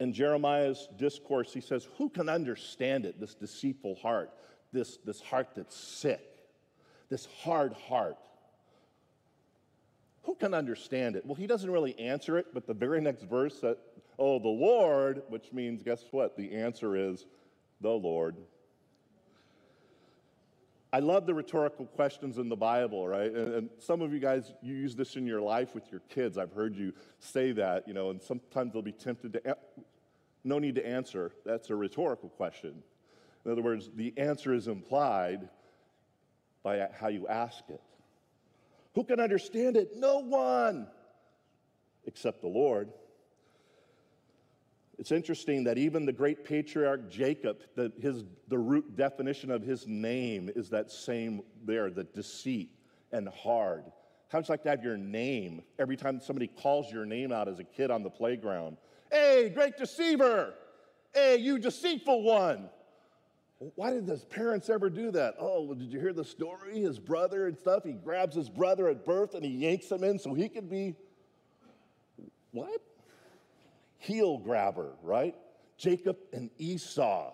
In 0.00 0.12
Jeremiah's 0.12 0.88
discourse, 0.96 1.52
he 1.52 1.60
says, 1.60 1.88
Who 1.98 2.08
can 2.08 2.28
understand 2.28 3.04
it, 3.06 3.20
this 3.20 3.34
deceitful 3.34 3.96
heart, 3.96 4.30
this, 4.72 4.98
this 5.04 5.20
heart 5.20 5.48
that's 5.54 5.76
sick, 5.76 6.20
this 7.08 7.26
hard 7.42 7.72
heart? 7.72 8.16
Who 10.24 10.34
can 10.34 10.54
understand 10.54 11.16
it? 11.16 11.24
Well, 11.24 11.34
he 11.34 11.46
doesn't 11.46 11.70
really 11.70 11.98
answer 11.98 12.38
it, 12.38 12.46
but 12.52 12.66
the 12.66 12.74
very 12.74 13.00
next 13.00 13.24
verse 13.24 13.60
said, 13.60 13.76
Oh, 14.18 14.38
the 14.38 14.48
Lord, 14.48 15.22
which 15.28 15.52
means, 15.52 15.82
guess 15.82 16.04
what? 16.10 16.36
The 16.36 16.52
answer 16.52 16.96
is 16.96 17.26
the 17.80 17.90
Lord. 17.90 18.36
I 20.94 21.00
love 21.00 21.26
the 21.26 21.34
rhetorical 21.34 21.86
questions 21.86 22.38
in 22.38 22.48
the 22.48 22.54
Bible, 22.54 23.08
right? 23.08 23.32
And, 23.32 23.54
and, 23.54 23.70
some 23.80 24.00
of 24.00 24.12
you 24.12 24.20
guys, 24.20 24.54
you 24.62 24.76
use 24.76 24.94
this 24.94 25.16
in 25.16 25.26
your 25.26 25.40
life 25.40 25.74
with 25.74 25.90
your 25.90 26.00
kids. 26.08 26.38
I've 26.38 26.52
heard 26.52 26.76
you 26.76 26.92
say 27.18 27.50
that, 27.50 27.88
you 27.88 27.94
know, 27.94 28.10
and 28.10 28.22
sometimes 28.22 28.72
they'll 28.72 28.80
be 28.80 28.92
tempted 28.92 29.32
to, 29.32 29.56
no 30.44 30.60
need 30.60 30.76
to 30.76 30.86
answer. 30.86 31.32
That's 31.44 31.68
a 31.70 31.74
rhetorical 31.74 32.28
question. 32.28 32.80
In 33.44 33.50
other 33.50 33.60
words, 33.60 33.90
the 33.92 34.14
answer 34.16 34.54
is 34.54 34.68
implied 34.68 35.48
by 36.62 36.86
how 36.96 37.08
you 37.08 37.26
ask 37.26 37.64
it. 37.70 37.82
Who 38.94 39.02
can 39.02 39.18
understand 39.18 39.76
it? 39.76 39.96
No 39.96 40.20
one 40.20 40.86
except 42.06 42.40
the 42.40 42.46
Lord. 42.46 42.92
It's 44.98 45.12
interesting 45.12 45.64
that 45.64 45.76
even 45.78 46.06
the 46.06 46.12
great 46.12 46.44
patriarch 46.44 47.10
Jacob, 47.10 47.62
the, 47.74 47.92
his, 48.00 48.24
the 48.48 48.58
root 48.58 48.96
definition 48.96 49.50
of 49.50 49.62
his 49.62 49.86
name 49.86 50.50
is 50.54 50.70
that 50.70 50.90
same 50.90 51.42
there, 51.64 51.90
the 51.90 52.04
deceit 52.04 52.70
and 53.12 53.28
hard. 53.28 53.84
How 54.28 54.38
would 54.38 54.48
you 54.48 54.52
like 54.52 54.62
to 54.64 54.70
have 54.70 54.84
your 54.84 54.96
name 54.96 55.62
every 55.78 55.96
time 55.96 56.20
somebody 56.20 56.46
calls 56.46 56.92
your 56.92 57.04
name 57.04 57.32
out 57.32 57.48
as 57.48 57.58
a 57.58 57.64
kid 57.64 57.90
on 57.90 58.02
the 58.02 58.10
playground? 58.10 58.76
Hey, 59.10 59.50
great 59.54 59.76
deceiver! 59.76 60.54
Hey, 61.12 61.36
you 61.36 61.58
deceitful 61.58 62.22
one! 62.22 62.68
Why 63.76 63.90
did 63.90 64.06
his 64.06 64.24
parents 64.24 64.68
ever 64.68 64.90
do 64.90 65.10
that? 65.12 65.34
Oh, 65.38 65.62
well, 65.62 65.74
did 65.74 65.92
you 65.92 66.00
hear 66.00 66.12
the 66.12 66.24
story? 66.24 66.80
His 66.80 66.98
brother 66.98 67.46
and 67.46 67.56
stuff, 67.56 67.84
he 67.84 67.92
grabs 67.92 68.34
his 68.34 68.50
brother 68.50 68.88
at 68.88 69.04
birth 69.04 69.34
and 69.34 69.44
he 69.44 69.50
yanks 69.50 69.90
him 69.90 70.04
in 70.04 70.18
so 70.18 70.34
he 70.34 70.48
could 70.48 70.68
be. 70.68 70.94
What? 72.50 72.80
Heel 74.04 74.38
grabber, 74.38 74.92
right? 75.02 75.34
Jacob 75.78 76.16
and 76.32 76.50
Esau. 76.58 77.32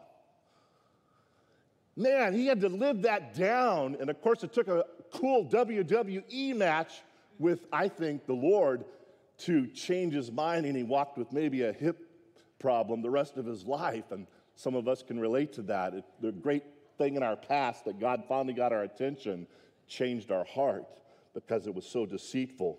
Man, 1.97 2.33
he 2.33 2.47
had 2.47 2.61
to 2.61 2.69
live 2.69 3.03
that 3.03 3.35
down. 3.35 3.97
And 4.01 4.09
of 4.09 4.21
course, 4.23 4.43
it 4.45 4.53
took 4.53 4.69
a 4.69 4.85
cool 5.13 5.45
WWE 5.47 6.57
match 6.57 7.03
with, 7.39 7.67
I 7.73 7.89
think, 7.89 8.27
the 8.27 8.35
Lord 8.35 8.85
to 9.39 9.67
change 9.69 10.15
his 10.15 10.31
mind. 10.31 10.65
And 10.65 10.77
he 10.77 10.83
walked 10.83 11.19
with 11.19 11.33
maybe 11.33 11.63
a 11.63 11.73
hip 11.73 11.99
problem 12.59 13.03
the 13.03 13.11
rest 13.11 13.37
of 13.37 13.45
his 13.45 13.65
life. 13.65 14.13
And 14.13 14.27
some 14.55 14.75
of 14.75 14.87
us 14.87 15.03
can 15.03 15.19
relate 15.19 15.53
to 15.55 15.63
that. 15.63 15.95
It, 15.95 16.05
the 16.21 16.33
great 16.33 16.65
thing 16.99 17.17
in 17.17 17.23
our 17.23 17.37
past 17.37 17.85
that 17.87 17.99
God 17.99 18.25
finally 18.29 18.55
got 18.55 18.73
our 18.73 18.83
attention 18.83 19.47
changed 19.89 20.31
our 20.31 20.45
heart 20.45 20.85
because 21.35 21.67
it 21.67 21.75
was 21.75 21.85
so 21.85 22.07
deceitful. 22.07 22.79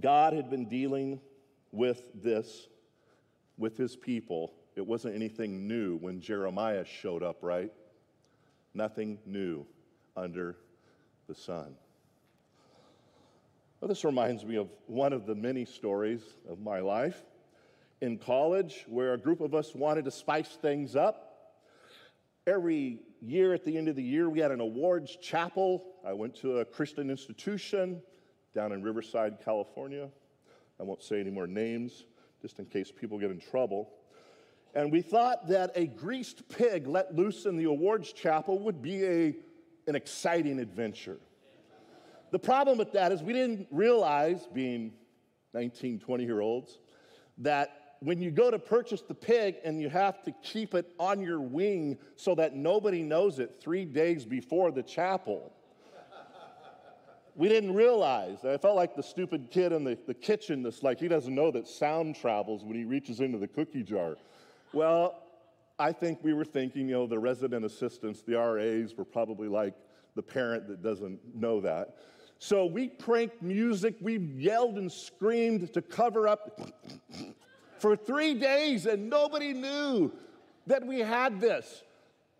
God 0.00 0.32
had 0.32 0.50
been 0.50 0.66
dealing 0.66 1.20
with 1.72 2.02
this, 2.14 2.68
with 3.56 3.76
his 3.76 3.96
people. 3.96 4.52
It 4.76 4.86
wasn't 4.86 5.14
anything 5.14 5.66
new 5.66 5.96
when 5.96 6.20
Jeremiah 6.20 6.84
showed 6.84 7.22
up, 7.22 7.38
right? 7.42 7.72
Nothing 8.74 9.18
new 9.26 9.66
under 10.16 10.56
the 11.28 11.34
sun. 11.34 11.74
Well, 13.80 13.88
this 13.88 14.04
reminds 14.04 14.44
me 14.44 14.56
of 14.56 14.68
one 14.86 15.12
of 15.12 15.26
the 15.26 15.34
many 15.34 15.64
stories 15.64 16.22
of 16.48 16.60
my 16.60 16.80
life. 16.80 17.22
In 18.00 18.18
college, 18.18 18.84
where 18.88 19.14
a 19.14 19.18
group 19.18 19.40
of 19.40 19.54
us 19.54 19.74
wanted 19.74 20.04
to 20.04 20.10
spice 20.10 20.58
things 20.60 20.96
up, 20.96 21.28
every 22.46 23.00
year 23.20 23.54
at 23.54 23.64
the 23.64 23.76
end 23.76 23.88
of 23.88 23.96
the 23.96 24.02
year, 24.02 24.28
we 24.30 24.38
had 24.38 24.50
an 24.50 24.60
awards 24.60 25.16
chapel. 25.16 25.84
I 26.06 26.12
went 26.12 26.34
to 26.36 26.58
a 26.58 26.64
Christian 26.64 27.10
institution 27.10 28.00
down 28.54 28.72
in 28.72 28.82
Riverside, 28.82 29.38
California. 29.44 30.08
I 30.80 30.84
won't 30.84 31.02
say 31.02 31.20
any 31.20 31.30
more 31.30 31.46
names 31.46 32.04
just 32.40 32.58
in 32.58 32.66
case 32.66 32.92
people 32.92 33.18
get 33.18 33.30
in 33.30 33.40
trouble. 33.40 33.90
And 34.74 34.92
we 34.92 35.02
thought 35.02 35.48
that 35.48 35.72
a 35.74 35.86
greased 35.86 36.48
pig 36.48 36.86
let 36.86 37.14
loose 37.14 37.46
in 37.46 37.56
the 37.56 37.64
awards 37.64 38.12
chapel 38.12 38.58
would 38.60 38.80
be 38.80 39.04
a, 39.04 39.36
an 39.86 39.96
exciting 39.96 40.60
adventure. 40.60 41.18
The 42.30 42.38
problem 42.38 42.78
with 42.78 42.92
that 42.92 43.10
is 43.10 43.22
we 43.22 43.32
didn't 43.32 43.66
realize, 43.70 44.46
being 44.52 44.92
19, 45.54 45.98
20 45.98 46.24
year 46.24 46.40
olds, 46.40 46.78
that 47.38 47.96
when 48.00 48.20
you 48.20 48.30
go 48.30 48.50
to 48.50 48.58
purchase 48.58 49.00
the 49.00 49.14
pig 49.14 49.56
and 49.64 49.80
you 49.80 49.88
have 49.88 50.22
to 50.22 50.32
keep 50.42 50.74
it 50.74 50.92
on 51.00 51.20
your 51.20 51.40
wing 51.40 51.98
so 52.16 52.34
that 52.34 52.54
nobody 52.54 53.02
knows 53.02 53.38
it 53.38 53.56
three 53.60 53.84
days 53.84 54.24
before 54.24 54.70
the 54.70 54.82
chapel, 54.82 55.52
we 57.38 57.48
didn't 57.48 57.72
realize. 57.72 58.44
I 58.44 58.58
felt 58.58 58.74
like 58.74 58.96
the 58.96 59.02
stupid 59.02 59.48
kid 59.52 59.70
in 59.70 59.84
the, 59.84 59.96
the 60.08 60.12
kitchen 60.12 60.64
that's 60.64 60.82
like, 60.82 60.98
he 60.98 61.06
doesn't 61.06 61.32
know 61.32 61.52
that 61.52 61.68
sound 61.68 62.16
travels 62.16 62.64
when 62.64 62.76
he 62.76 62.84
reaches 62.84 63.20
into 63.20 63.38
the 63.38 63.46
cookie 63.46 63.84
jar. 63.84 64.16
Well, 64.72 65.22
I 65.78 65.92
think 65.92 66.18
we 66.24 66.34
were 66.34 66.44
thinking, 66.44 66.88
you 66.88 66.96
know, 66.96 67.06
the 67.06 67.20
resident 67.20 67.64
assistants, 67.64 68.22
the 68.22 68.34
RAs, 68.34 68.96
were 68.96 69.04
probably 69.04 69.46
like 69.46 69.74
the 70.16 70.22
parent 70.22 70.66
that 70.66 70.82
doesn't 70.82 71.20
know 71.32 71.60
that. 71.60 71.98
So 72.40 72.66
we 72.66 72.88
pranked 72.88 73.40
music, 73.40 73.94
we 74.00 74.18
yelled 74.18 74.76
and 74.76 74.90
screamed 74.90 75.72
to 75.74 75.80
cover 75.80 76.26
up 76.26 76.60
for 77.78 77.94
three 77.94 78.34
days, 78.34 78.86
and 78.86 79.08
nobody 79.08 79.52
knew 79.52 80.10
that 80.66 80.84
we 80.84 80.98
had 80.98 81.40
this. 81.40 81.84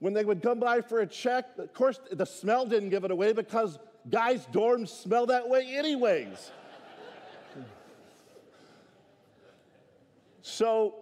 When 0.01 0.13
they 0.13 0.25
would 0.25 0.43
come 0.43 0.59
by 0.59 0.81
for 0.81 1.01
a 1.01 1.07
check, 1.07 1.47
of 1.57 1.73
course, 1.73 2.01
the 2.11 2.27
smell 2.27 2.67
didn't 2.67 2.89
give 2.89 3.05
it 3.05 3.13
away 3.13 3.33
because 3.33 3.79
Guys' 4.09 4.47
dorms 4.47 4.89
smell 4.89 5.27
that 5.27 5.49
way, 5.49 5.67
anyways. 5.77 6.51
so 10.43 10.95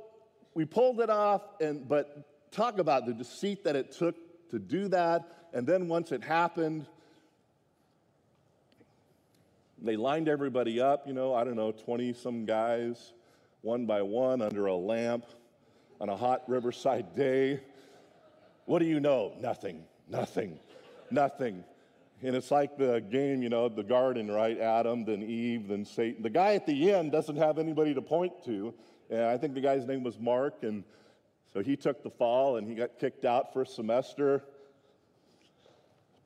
we 0.55 0.64
pulled 0.64 1.01
it 1.01 1.11
off, 1.11 1.42
and 1.61 1.87
but 1.88 2.51
talk 2.51 2.79
about 2.79 3.07
the 3.07 3.12
deceit 3.12 3.64
that 3.64 3.77
it 3.77 3.92
took 3.92 4.16
to 4.51 4.59
do 4.59 4.88
that. 4.88 5.49
And 5.53 5.66
then 5.66 5.88
once 5.88 6.12
it 6.12 6.23
happened, 6.23 6.87
they 9.81 9.97
lined 9.97 10.29
everybody 10.29 10.81
up, 10.81 11.07
you 11.07 11.12
know, 11.12 11.35
I 11.35 11.45
don't 11.45 11.57
know, 11.57 11.73
20 11.73 12.12
some 12.14 12.45
guys, 12.47 13.12
one 13.62 13.87
by 13.87 14.03
one 14.03 14.40
under 14.42 14.66
a 14.66 14.75
lamp 14.75 15.27
on 16.01 16.09
a 16.09 16.16
hot 16.16 16.42
riverside 16.49 17.14
day. 17.14 17.61
What 18.64 18.81
do 18.81 18.87
you 18.87 19.01
know? 19.01 19.35
Nothing, 19.40 19.85
nothing, 20.09 20.59
nothing. 21.11 21.64
And 22.22 22.35
it's 22.35 22.50
like 22.50 22.79
the 22.79 23.00
game, 23.00 23.42
you 23.42 23.48
know, 23.48 23.68
the 23.68 23.83
garden, 23.83 24.31
right? 24.31 24.59
Adam, 24.59 25.05
then 25.05 25.22
Eve, 25.22 25.68
then 25.68 25.85
Satan. 25.85 26.22
The 26.22 26.31
guy 26.31 26.55
at 26.55 26.66
the 26.66 26.92
end 26.92 27.12
doesn't 27.12 27.37
have 27.37 27.59
anybody 27.59 27.92
to 27.94 28.02
point 28.02 28.33
to. 28.46 28.72
And 29.11 29.22
I 29.22 29.37
think 29.37 29.55
the 29.55 29.61
guy's 29.61 29.87
name 29.87 30.02
was 30.02 30.18
Mark. 30.18 30.62
And 30.62 30.83
so 31.52 31.61
he 31.61 31.76
took 31.76 32.02
the 32.02 32.11
fall 32.11 32.57
and 32.57 32.66
he 32.66 32.74
got 32.74 32.98
kicked 32.98 33.24
out 33.24 33.52
for 33.52 33.62
a 33.62 33.66
semester. 33.66 34.42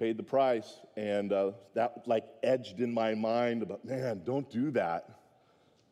paid 0.00 0.16
the 0.16 0.22
price, 0.22 0.80
and 0.96 1.30
uh, 1.30 1.50
that 1.74 1.92
like 2.06 2.24
edged 2.42 2.80
in 2.80 2.92
my 2.92 3.14
mind 3.14 3.62
about, 3.62 3.84
man, 3.84 4.22
don't 4.24 4.50
do 4.50 4.70
that. 4.70 5.18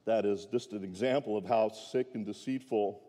That 0.06 0.24
is 0.24 0.46
just 0.46 0.72
an 0.72 0.82
example 0.82 1.36
of 1.36 1.44
how 1.44 1.68
sick 1.68 2.08
and 2.14 2.24
deceitful 2.24 3.02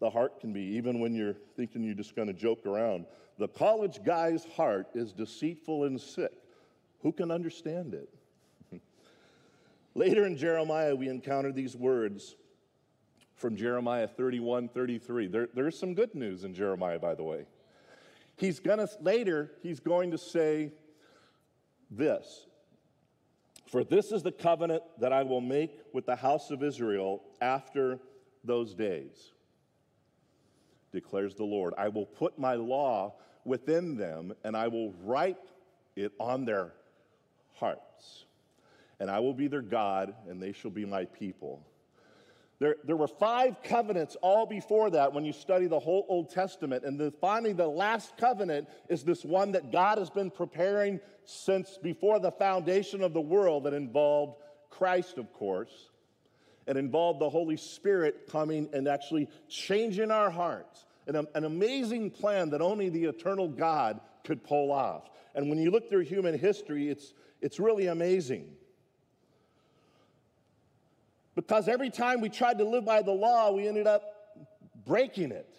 the 0.00 0.10
heart 0.10 0.40
can 0.40 0.52
be, 0.52 0.62
even 0.62 0.98
when 0.98 1.14
you're 1.14 1.36
thinking 1.56 1.84
you're 1.84 1.94
just 1.94 2.16
going 2.16 2.26
to 2.26 2.34
joke 2.34 2.66
around. 2.66 3.06
The 3.40 3.48
college 3.48 4.04
guy's 4.04 4.44
heart 4.44 4.88
is 4.92 5.14
deceitful 5.14 5.84
and 5.84 5.98
sick. 5.98 6.34
Who 7.00 7.10
can 7.10 7.30
understand 7.30 7.94
it? 7.94 8.10
Later 9.94 10.26
in 10.26 10.36
Jeremiah, 10.36 10.94
we 10.94 11.08
encounter 11.08 11.50
these 11.50 11.74
words 11.74 12.36
from 13.36 13.56
Jeremiah 13.56 14.06
31 14.06 14.68
33. 14.68 15.28
There, 15.28 15.48
there's 15.54 15.78
some 15.78 15.94
good 15.94 16.14
news 16.14 16.44
in 16.44 16.52
Jeremiah, 16.52 16.98
by 16.98 17.14
the 17.14 17.22
way. 17.22 17.46
He's 18.36 18.60
gonna, 18.60 18.88
later, 19.00 19.52
he's 19.62 19.80
going 19.80 20.10
to 20.10 20.18
say 20.18 20.74
this 21.90 22.44
For 23.68 23.84
this 23.84 24.12
is 24.12 24.22
the 24.22 24.32
covenant 24.32 24.82
that 24.98 25.14
I 25.14 25.22
will 25.22 25.40
make 25.40 25.80
with 25.94 26.04
the 26.04 26.16
house 26.16 26.50
of 26.50 26.62
Israel 26.62 27.22
after 27.40 28.00
those 28.44 28.74
days, 28.74 29.32
declares 30.92 31.36
the 31.36 31.44
Lord. 31.44 31.72
I 31.78 31.88
will 31.88 32.04
put 32.04 32.38
my 32.38 32.52
law 32.56 33.14
within 33.44 33.96
them, 33.96 34.34
and 34.44 34.56
I 34.56 34.68
will 34.68 34.92
write 35.04 35.38
it 35.96 36.12
on 36.18 36.44
their 36.44 36.72
hearts. 37.54 38.24
And 38.98 39.10
I 39.10 39.20
will 39.20 39.34
be 39.34 39.48
their 39.48 39.62
God, 39.62 40.14
and 40.28 40.42
they 40.42 40.52
shall 40.52 40.70
be 40.70 40.84
my 40.84 41.06
people. 41.06 41.62
There, 42.58 42.76
there 42.84 42.96
were 42.96 43.08
five 43.08 43.62
covenants 43.62 44.16
all 44.20 44.44
before 44.44 44.90
that 44.90 45.14
when 45.14 45.24
you 45.24 45.32
study 45.32 45.66
the 45.66 45.78
whole 45.78 46.04
Old 46.10 46.30
Testament. 46.30 46.84
And 46.84 47.00
the, 47.00 47.10
finally, 47.18 47.54
the 47.54 47.66
last 47.66 48.18
covenant 48.18 48.68
is 48.90 49.02
this 49.02 49.24
one 49.24 49.52
that 49.52 49.72
God 49.72 49.96
has 49.96 50.10
been 50.10 50.30
preparing 50.30 51.00
since 51.24 51.78
before 51.82 52.20
the 52.20 52.30
foundation 52.30 53.02
of 53.02 53.14
the 53.14 53.20
world 53.20 53.64
that 53.64 53.72
involved 53.72 54.36
Christ, 54.68 55.16
of 55.16 55.32
course. 55.32 55.72
It 56.66 56.76
involved 56.76 57.20
the 57.20 57.30
Holy 57.30 57.56
Spirit 57.56 58.28
coming 58.30 58.68
and 58.74 58.86
actually 58.86 59.28
changing 59.48 60.10
our 60.10 60.30
hearts. 60.30 60.84
An, 61.16 61.26
an 61.34 61.44
amazing 61.44 62.10
plan 62.10 62.50
that 62.50 62.60
only 62.60 62.88
the 62.88 63.04
eternal 63.04 63.48
God 63.48 64.00
could 64.24 64.44
pull 64.44 64.70
off. 64.70 65.10
And 65.34 65.48
when 65.48 65.58
you 65.58 65.70
look 65.70 65.88
through 65.88 66.04
human 66.04 66.38
history, 66.38 66.88
it's, 66.88 67.14
it's 67.40 67.58
really 67.58 67.86
amazing. 67.86 68.48
Because 71.34 71.68
every 71.68 71.90
time 71.90 72.20
we 72.20 72.28
tried 72.28 72.58
to 72.58 72.64
live 72.64 72.84
by 72.84 73.02
the 73.02 73.12
law, 73.12 73.52
we 73.52 73.66
ended 73.66 73.86
up 73.86 74.02
breaking 74.86 75.32
it. 75.32 75.54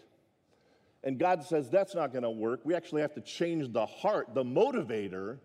And 1.04 1.18
God 1.18 1.44
says 1.44 1.70
that's 1.70 1.96
not 1.96 2.12
going 2.12 2.24
to 2.24 2.30
work. 2.30 2.62
We 2.64 2.76
actually 2.76 3.02
have 3.02 3.14
to 3.16 3.22
change 3.22 3.72
the 3.74 3.86
heart, 3.86 4.34
the 4.34 4.44
motivator, 4.44 5.40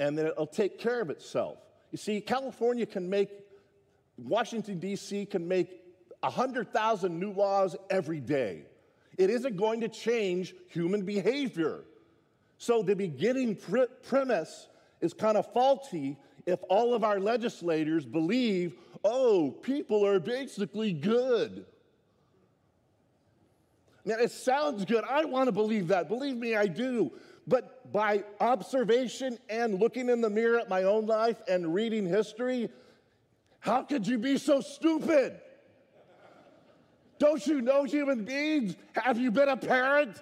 and 0.00 0.18
then 0.18 0.26
it'll 0.26 0.46
take 0.46 0.78
care 0.78 1.00
of 1.00 1.10
itself. 1.10 1.58
You 1.92 1.98
see, 1.98 2.20
California 2.20 2.86
can 2.86 3.08
make, 3.08 3.30
Washington, 4.16 4.78
D.C. 4.78 5.26
can 5.26 5.46
make 5.46 5.80
100,000 6.20 7.18
new 7.18 7.32
laws 7.32 7.76
every 7.88 8.20
day. 8.20 8.64
It 9.20 9.28
isn't 9.28 9.58
going 9.58 9.82
to 9.82 9.88
change 9.88 10.54
human 10.70 11.02
behavior. 11.02 11.84
So 12.56 12.82
the 12.82 12.96
beginning 12.96 13.54
premise 14.02 14.68
is 15.02 15.12
kind 15.12 15.36
of 15.36 15.52
faulty 15.52 16.16
if 16.46 16.58
all 16.70 16.94
of 16.94 17.04
our 17.04 17.20
legislators 17.20 18.06
believe 18.06 18.78
oh, 19.04 19.50
people 19.62 20.06
are 20.06 20.20
basically 20.20 20.94
good. 20.94 21.66
Now, 24.06 24.16
it 24.16 24.30
sounds 24.30 24.86
good. 24.86 25.04
I 25.04 25.26
want 25.26 25.48
to 25.48 25.52
believe 25.52 25.88
that. 25.88 26.08
Believe 26.08 26.38
me, 26.38 26.56
I 26.56 26.66
do. 26.66 27.12
But 27.46 27.92
by 27.92 28.24
observation 28.40 29.38
and 29.50 29.78
looking 29.78 30.08
in 30.08 30.22
the 30.22 30.30
mirror 30.30 30.58
at 30.58 30.70
my 30.70 30.84
own 30.84 31.04
life 31.04 31.42
and 31.46 31.74
reading 31.74 32.06
history, 32.06 32.70
how 33.58 33.82
could 33.82 34.06
you 34.06 34.16
be 34.16 34.38
so 34.38 34.62
stupid? 34.62 35.40
Don't 37.20 37.46
you 37.46 37.60
know 37.60 37.84
human 37.84 38.24
beings? 38.24 38.76
Have 38.94 39.18
you 39.18 39.30
been 39.30 39.50
a 39.50 39.56
parent? 39.56 40.20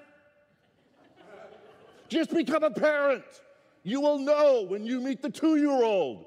Just 2.08 2.34
become 2.34 2.64
a 2.64 2.70
parent. 2.70 3.24
You 3.84 4.00
will 4.00 4.18
know 4.18 4.66
when 4.68 4.84
you 4.84 5.00
meet 5.00 5.22
the 5.22 5.30
two 5.30 5.56
year 5.56 5.70
old. 5.70 6.26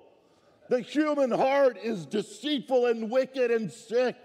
The 0.70 0.80
human 0.80 1.30
heart 1.30 1.78
is 1.84 2.06
deceitful 2.06 2.86
and 2.86 3.12
wicked 3.12 3.52
and 3.52 3.70
sick. 3.70 4.16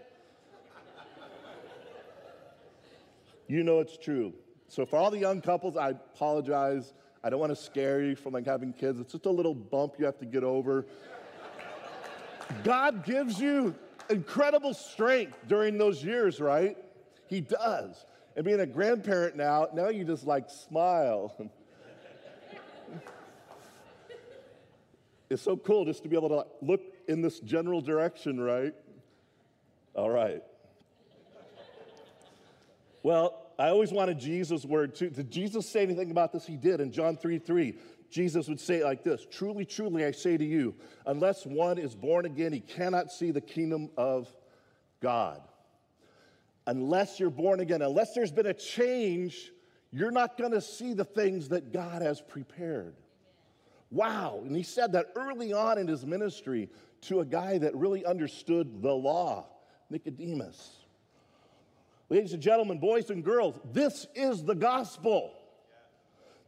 You 3.49 3.65
know 3.65 3.81
it's 3.81 3.97
true. 3.97 4.33
So 4.69 4.87
for 4.87 4.97
all 4.97 5.11
the 5.11 5.19
young 5.19 5.41
couples, 5.41 5.77
I 5.77 5.91
apologize. 5.91 6.95
I 7.25 7.31
don't 7.31 7.41
want 7.41 7.51
to 7.51 7.61
scare 7.61 8.03
you 8.03 8.15
from 8.15 8.35
like 8.35 8.47
having 8.47 8.73
kids. 8.73 9.01
It's 9.01 9.13
just 9.13 9.27
a 9.27 9.31
little 9.31 9.55
bump 9.55 9.95
you 9.99 10.05
have 10.05 10.19
to 10.19 10.27
get 10.27 10.45
over. 10.45 10.87
God 12.63 13.05
gives 13.05 13.41
you 13.41 13.75
incredible 14.11 14.75
strength 14.75 15.37
during 15.49 15.79
those 15.79 16.05
years, 16.05 16.40
right? 16.40 16.77
He 17.29 17.40
does. 17.40 18.05
And 18.37 18.45
being 18.45 18.61
a 18.61 18.66
grandparent 18.66 19.37
now, 19.37 19.69
now 19.73 19.88
you 19.88 20.05
just 20.05 20.27
like 20.27 20.51
smile. 20.51 21.35
it's 25.31 25.42
so 25.42 25.57
cool 25.57 25.85
just 25.85 26.03
to 26.03 26.09
be 26.09 26.16
able 26.16 26.29
to 26.29 26.47
look 26.62 26.83
in 27.09 27.23
this 27.23 27.40
general 27.40 27.81
direction, 27.81 28.40
right? 28.40 28.75
All 29.95 30.11
right. 30.11 30.42
Well, 33.03 33.47
I 33.59 33.69
always 33.69 33.92
wanted 33.92 34.19
Jesus' 34.19 34.64
word 34.64 34.95
too. 34.95 35.09
Did 35.09 35.31
Jesus 35.31 35.69
say 35.69 35.83
anything 35.83 36.11
about 36.11 36.33
this? 36.33 36.47
He 36.47 36.57
did 36.57 36.81
in 36.81 36.92
John 36.92 37.16
3 37.16 37.38
3. 37.38 37.75
Jesus 38.11 38.49
would 38.49 38.61
say 38.61 38.77
it 38.77 38.85
like 38.85 39.03
this 39.03 39.27
Truly, 39.31 39.64
truly, 39.64 40.05
I 40.05 40.11
say 40.11 40.37
to 40.37 40.45
you, 40.45 40.75
unless 41.07 41.45
one 41.45 41.79
is 41.79 41.95
born 41.95 42.27
again, 42.27 42.53
he 42.53 42.61
cannot 42.61 43.11
see 43.11 43.31
the 43.31 43.40
kingdom 43.40 43.90
of 43.97 44.29
God. 45.01 45.40
Unless 46.66 47.21
you're 47.21 47.31
born 47.31 47.61
again, 47.61 47.83
unless 47.83 48.12
there's 48.14 48.33
been 48.33 48.47
a 48.47 48.55
change, 48.55 49.53
you're 49.92 50.11
not 50.11 50.37
going 50.37 50.51
to 50.51 50.61
see 50.61 50.95
the 50.95 51.05
things 51.05 51.49
that 51.51 51.73
God 51.73 52.03
has 52.03 52.21
prepared. 52.21 52.97
Wow. 53.90 54.40
And 54.45 54.57
he 54.57 54.64
said 54.64 54.92
that 54.92 55.12
early 55.14 55.53
on 55.53 55.79
in 55.79 55.87
his 55.87 56.05
ministry 56.05 56.69
to 57.03 57.21
a 57.21 57.25
guy 57.25 57.59
that 57.59 57.75
really 57.77 58.05
understood 58.05 58.83
the 58.83 58.92
law, 58.92 59.47
Nicodemus. 59.90 60.77
Ladies 62.09 62.33
and 62.33 62.42
gentlemen, 62.42 62.79
boys 62.79 63.11
and 63.11 63.25
girls, 63.25 63.59
this 63.73 64.07
is 64.14 64.42
the 64.42 64.55
gospel. 64.55 65.36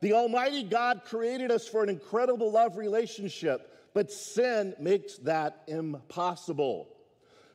The 0.01 0.13
Almighty 0.13 0.63
God 0.63 1.03
created 1.05 1.51
us 1.51 1.67
for 1.67 1.83
an 1.83 1.89
incredible 1.89 2.53
love 2.53 2.77
relationship, 2.77 3.75
but 3.95 4.13
sin 4.13 4.75
makes 4.79 5.19
that 5.19 5.63
impossible. 5.67 6.89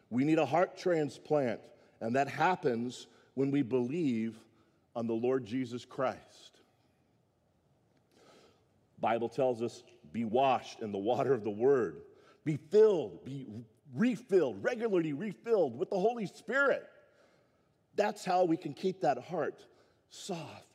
We 0.10 0.26
need 0.26 0.40
a 0.40 0.46
heart 0.46 0.78
transplant, 0.78 1.62
and 2.02 2.16
that 2.16 2.28
happens 2.28 3.08
when 3.36 3.50
we 3.50 3.62
believe 3.62 4.38
on 4.96 5.08
the 5.08 5.14
Lord 5.14 5.46
Jesus 5.46 5.86
Christ. 5.86 6.60
Bible 9.00 9.30
tells 9.30 9.62
us 9.62 9.84
be 10.12 10.26
washed 10.26 10.82
in 10.82 10.92
the 10.92 10.98
water 10.98 11.34
of 11.34 11.44
the 11.44 11.50
word, 11.50 12.02
be 12.46 12.58
filled, 12.58 13.26
be 13.26 13.48
refilled, 13.96 14.64
regularly 14.64 15.14
refilled 15.14 15.78
with 15.78 15.90
the 15.90 16.00
Holy 16.00 16.26
Spirit. 16.26 16.84
That's 17.96 18.26
how 18.26 18.44
we 18.44 18.58
can 18.58 18.74
keep 18.74 19.02
that 19.02 19.18
heart 19.18 19.66
soft. 20.10 20.73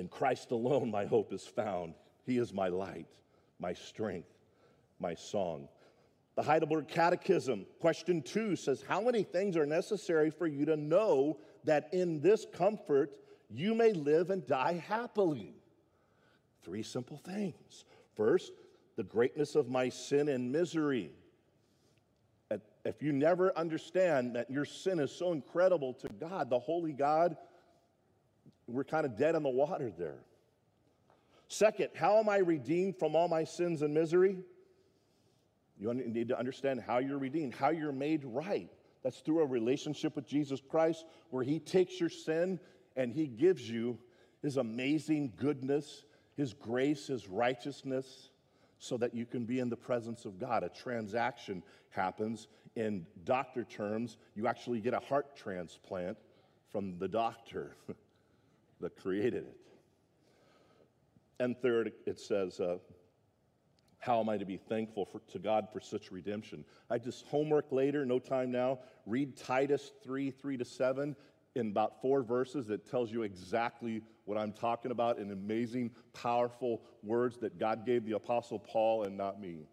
In 0.00 0.08
Christ 0.08 0.50
alone, 0.50 0.90
my 0.90 1.04
hope 1.04 1.30
is 1.30 1.46
found. 1.46 1.92
He 2.24 2.38
is 2.38 2.54
my 2.54 2.68
light, 2.68 3.18
my 3.58 3.74
strength, 3.74 4.32
my 4.98 5.14
song. 5.14 5.68
The 6.36 6.42
Heidelberg 6.42 6.88
Catechism, 6.88 7.66
question 7.80 8.22
two, 8.22 8.56
says 8.56 8.82
How 8.88 9.02
many 9.02 9.22
things 9.22 9.58
are 9.58 9.66
necessary 9.66 10.30
for 10.30 10.46
you 10.46 10.64
to 10.64 10.76
know 10.78 11.38
that 11.64 11.92
in 11.92 12.22
this 12.22 12.46
comfort 12.50 13.12
you 13.50 13.74
may 13.74 13.92
live 13.92 14.30
and 14.30 14.46
die 14.46 14.82
happily? 14.88 15.52
Three 16.62 16.82
simple 16.82 17.18
things. 17.18 17.84
First, 18.16 18.52
the 18.96 19.04
greatness 19.04 19.54
of 19.54 19.68
my 19.68 19.90
sin 19.90 20.30
and 20.30 20.50
misery. 20.50 21.10
If 22.86 23.02
you 23.02 23.12
never 23.12 23.54
understand 23.54 24.34
that 24.34 24.50
your 24.50 24.64
sin 24.64 24.98
is 24.98 25.12
so 25.12 25.32
incredible 25.32 25.92
to 25.92 26.08
God, 26.08 26.48
the 26.48 26.58
holy 26.58 26.94
God, 26.94 27.36
we're 28.72 28.84
kind 28.84 29.04
of 29.04 29.16
dead 29.16 29.34
in 29.34 29.42
the 29.42 29.50
water 29.50 29.92
there. 29.96 30.18
Second, 31.48 31.90
how 31.94 32.18
am 32.18 32.28
I 32.28 32.38
redeemed 32.38 32.96
from 32.98 33.16
all 33.16 33.28
my 33.28 33.44
sins 33.44 33.82
and 33.82 33.92
misery? 33.92 34.38
You 35.78 35.92
need 35.94 36.28
to 36.28 36.38
understand 36.38 36.80
how 36.80 36.98
you're 36.98 37.18
redeemed, 37.18 37.54
how 37.54 37.70
you're 37.70 37.92
made 37.92 38.24
right. 38.24 38.70
That's 39.02 39.18
through 39.20 39.40
a 39.40 39.46
relationship 39.46 40.14
with 40.14 40.26
Jesus 40.26 40.60
Christ 40.60 41.04
where 41.30 41.42
He 41.42 41.58
takes 41.58 41.98
your 41.98 42.10
sin 42.10 42.60
and 42.96 43.12
He 43.12 43.26
gives 43.26 43.68
you 43.68 43.98
His 44.42 44.58
amazing 44.58 45.32
goodness 45.36 46.04
his 46.40 46.54
grace, 46.54 47.08
His 47.08 47.28
righteousness, 47.28 48.30
so 48.78 48.96
that 48.96 49.14
you 49.14 49.26
can 49.26 49.44
be 49.44 49.58
in 49.58 49.68
the 49.68 49.76
presence 49.76 50.24
of 50.24 50.38
God. 50.38 50.62
A 50.62 50.70
transaction 50.70 51.62
happens. 51.90 52.48
In 52.76 53.04
doctor 53.24 53.64
terms, 53.64 54.16
you 54.34 54.46
actually 54.46 54.80
get 54.80 54.94
a 54.94 55.00
heart 55.00 55.36
transplant 55.36 56.16
from 56.72 56.98
the 56.98 57.08
doctor 57.08 57.76
that 58.80 58.96
created 58.96 59.44
it. 59.46 59.56
And 61.38 61.56
third, 61.60 61.92
it 62.06 62.20
says, 62.20 62.60
uh, 62.60 62.76
How 63.98 64.20
am 64.20 64.28
I 64.28 64.36
to 64.36 64.44
be 64.44 64.56
thankful 64.56 65.06
for, 65.06 65.20
to 65.32 65.38
God 65.38 65.68
for 65.72 65.80
such 65.80 66.12
redemption? 66.12 66.64
I 66.90 66.98
just 66.98 67.26
homework 67.26 67.72
later, 67.72 68.04
no 68.04 68.18
time 68.18 68.50
now. 68.50 68.80
Read 69.06 69.36
Titus 69.36 69.92
3 70.04 70.30
3 70.30 70.56
to 70.58 70.64
7 70.64 71.16
in 71.56 71.70
about 71.70 72.00
four 72.00 72.22
verses 72.22 72.66
that 72.68 72.88
tells 72.88 73.10
you 73.10 73.22
exactly 73.22 74.02
what 74.24 74.38
I'm 74.38 74.52
talking 74.52 74.90
about 74.90 75.18
in 75.18 75.32
amazing, 75.32 75.90
powerful 76.12 76.82
words 77.02 77.38
that 77.38 77.58
God 77.58 77.84
gave 77.84 78.04
the 78.04 78.12
Apostle 78.12 78.58
Paul 78.58 79.04
and 79.04 79.16
not 79.16 79.40
me. 79.40 79.66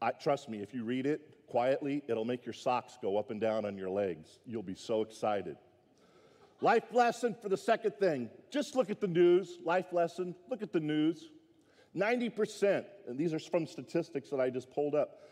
I, 0.00 0.12
trust 0.12 0.48
me, 0.48 0.62
if 0.62 0.72
you 0.72 0.84
read 0.84 1.06
it 1.06 1.20
quietly, 1.46 2.02
it'll 2.08 2.24
make 2.24 2.46
your 2.46 2.52
socks 2.52 2.98
go 3.00 3.16
up 3.16 3.30
and 3.30 3.40
down 3.40 3.64
on 3.64 3.76
your 3.76 3.90
legs. 3.90 4.38
You'll 4.46 4.62
be 4.62 4.74
so 4.74 5.02
excited. 5.02 5.56
Life 6.60 6.92
lesson 6.92 7.36
for 7.40 7.48
the 7.48 7.56
second 7.56 7.96
thing 7.96 8.30
just 8.50 8.74
look 8.74 8.90
at 8.90 9.00
the 9.00 9.08
news. 9.08 9.58
Life 9.64 9.92
lesson, 9.92 10.34
look 10.48 10.62
at 10.62 10.72
the 10.72 10.80
news. 10.80 11.30
90%, 11.94 12.84
and 13.08 13.18
these 13.18 13.32
are 13.32 13.38
from 13.38 13.66
statistics 13.66 14.28
that 14.30 14.40
I 14.40 14.50
just 14.50 14.70
pulled 14.70 14.94
up, 14.94 15.22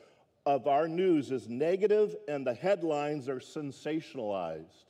of 0.46 0.66
our 0.66 0.88
news 0.88 1.30
is 1.30 1.48
negative 1.48 2.14
and 2.28 2.46
the 2.46 2.54
headlines 2.54 3.28
are 3.28 3.40
sensationalized. 3.40 4.84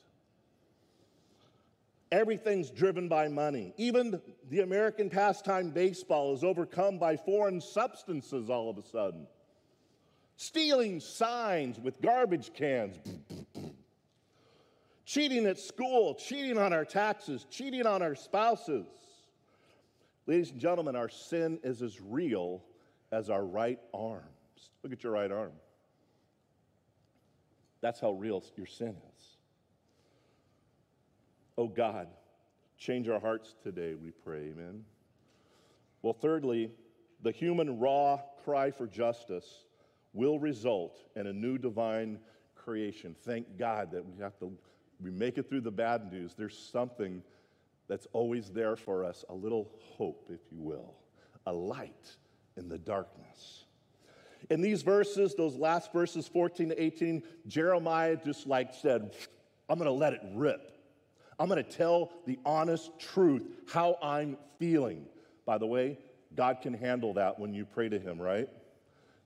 Everything's 2.11 2.69
driven 2.69 3.07
by 3.07 3.27
money. 3.27 3.73
Even 3.77 4.21
the 4.49 4.61
American 4.61 5.09
pastime 5.09 5.71
baseball 5.71 6.33
is 6.33 6.43
overcome 6.43 6.97
by 6.97 7.17
foreign 7.17 7.59
substances 7.59 8.49
all 8.49 8.69
of 8.69 8.77
a 8.77 8.83
sudden. 8.83 9.27
Stealing 10.37 10.99
signs 10.99 11.79
with 11.79 12.01
garbage 12.01 12.53
cans. 12.53 12.97
cheating 15.05 15.45
at 15.45 15.59
school, 15.59 16.15
cheating 16.15 16.57
on 16.57 16.73
our 16.73 16.85
taxes, 16.85 17.45
cheating 17.49 17.85
on 17.85 18.01
our 18.01 18.15
spouses. 18.15 18.87
Ladies 20.27 20.51
and 20.51 20.59
gentlemen, 20.59 20.95
our 20.95 21.09
sin 21.09 21.59
is 21.63 21.81
as 21.81 22.01
real 22.01 22.63
as 23.11 23.29
our 23.29 23.45
right 23.45 23.79
arms. 23.93 24.25
Look 24.83 24.91
at 24.91 25.03
your 25.03 25.13
right 25.13 25.31
arm. 25.31 25.51
That's 27.81 27.99
how 27.99 28.13
real 28.13 28.43
your 28.55 28.65
sin 28.65 28.95
is. 29.15 29.25
Oh 31.57 31.67
God, 31.67 32.07
change 32.77 33.07
our 33.07 33.19
hearts 33.19 33.55
today, 33.63 33.93
we 33.93 34.09
pray, 34.11 34.49
amen. 34.51 34.83
Well, 36.01 36.13
thirdly, 36.13 36.71
the 37.21 37.31
human 37.31 37.79
raw 37.79 38.19
cry 38.43 38.71
for 38.71 38.87
justice 38.87 39.65
will 40.13 40.39
result 40.39 40.97
in 41.15 41.27
a 41.27 41.33
new 41.33 41.57
divine 41.57 42.19
creation. 42.55 43.15
Thank 43.23 43.57
God 43.57 43.91
that 43.91 44.05
we 44.05 44.17
have 44.19 44.37
to 44.39 44.51
we 45.01 45.11
make 45.11 45.37
it 45.37 45.49
through 45.49 45.61
the 45.61 45.71
bad 45.71 46.11
news. 46.11 46.33
There's 46.37 46.57
something 46.57 47.21
that's 47.87 48.07
always 48.13 48.49
there 48.49 48.75
for 48.75 49.03
us, 49.03 49.23
a 49.29 49.33
little 49.33 49.69
hope, 49.79 50.29
if 50.33 50.39
you 50.51 50.61
will, 50.61 50.95
a 51.45 51.53
light 51.53 52.15
in 52.57 52.69
the 52.69 52.77
darkness. 52.77 53.65
In 54.49 54.61
these 54.61 54.81
verses, 54.81 55.35
those 55.35 55.55
last 55.55 55.91
verses, 55.91 56.27
14 56.27 56.69
to 56.69 56.81
18, 56.81 57.23
Jeremiah 57.47 58.17
just 58.23 58.47
like 58.47 58.73
said, 58.73 59.15
I'm 59.69 59.79
to 59.79 59.91
let 59.91 60.13
it 60.13 60.21
rip. 60.33 60.71
I'm 61.39 61.49
to 61.49 61.63
tell 61.63 62.11
the 62.25 62.39
honest 62.45 62.97
truth, 62.99 63.43
how 63.67 63.97
I'm 64.01 64.37
feeling. 64.59 65.05
By 65.45 65.57
the 65.57 65.65
way, 65.65 65.97
God 66.35 66.61
can 66.61 66.73
handle 66.73 67.13
that 67.15 67.39
when 67.39 67.53
you 67.53 67.65
pray 67.65 67.89
to 67.89 67.99
Him, 67.99 68.21
right? 68.21 68.49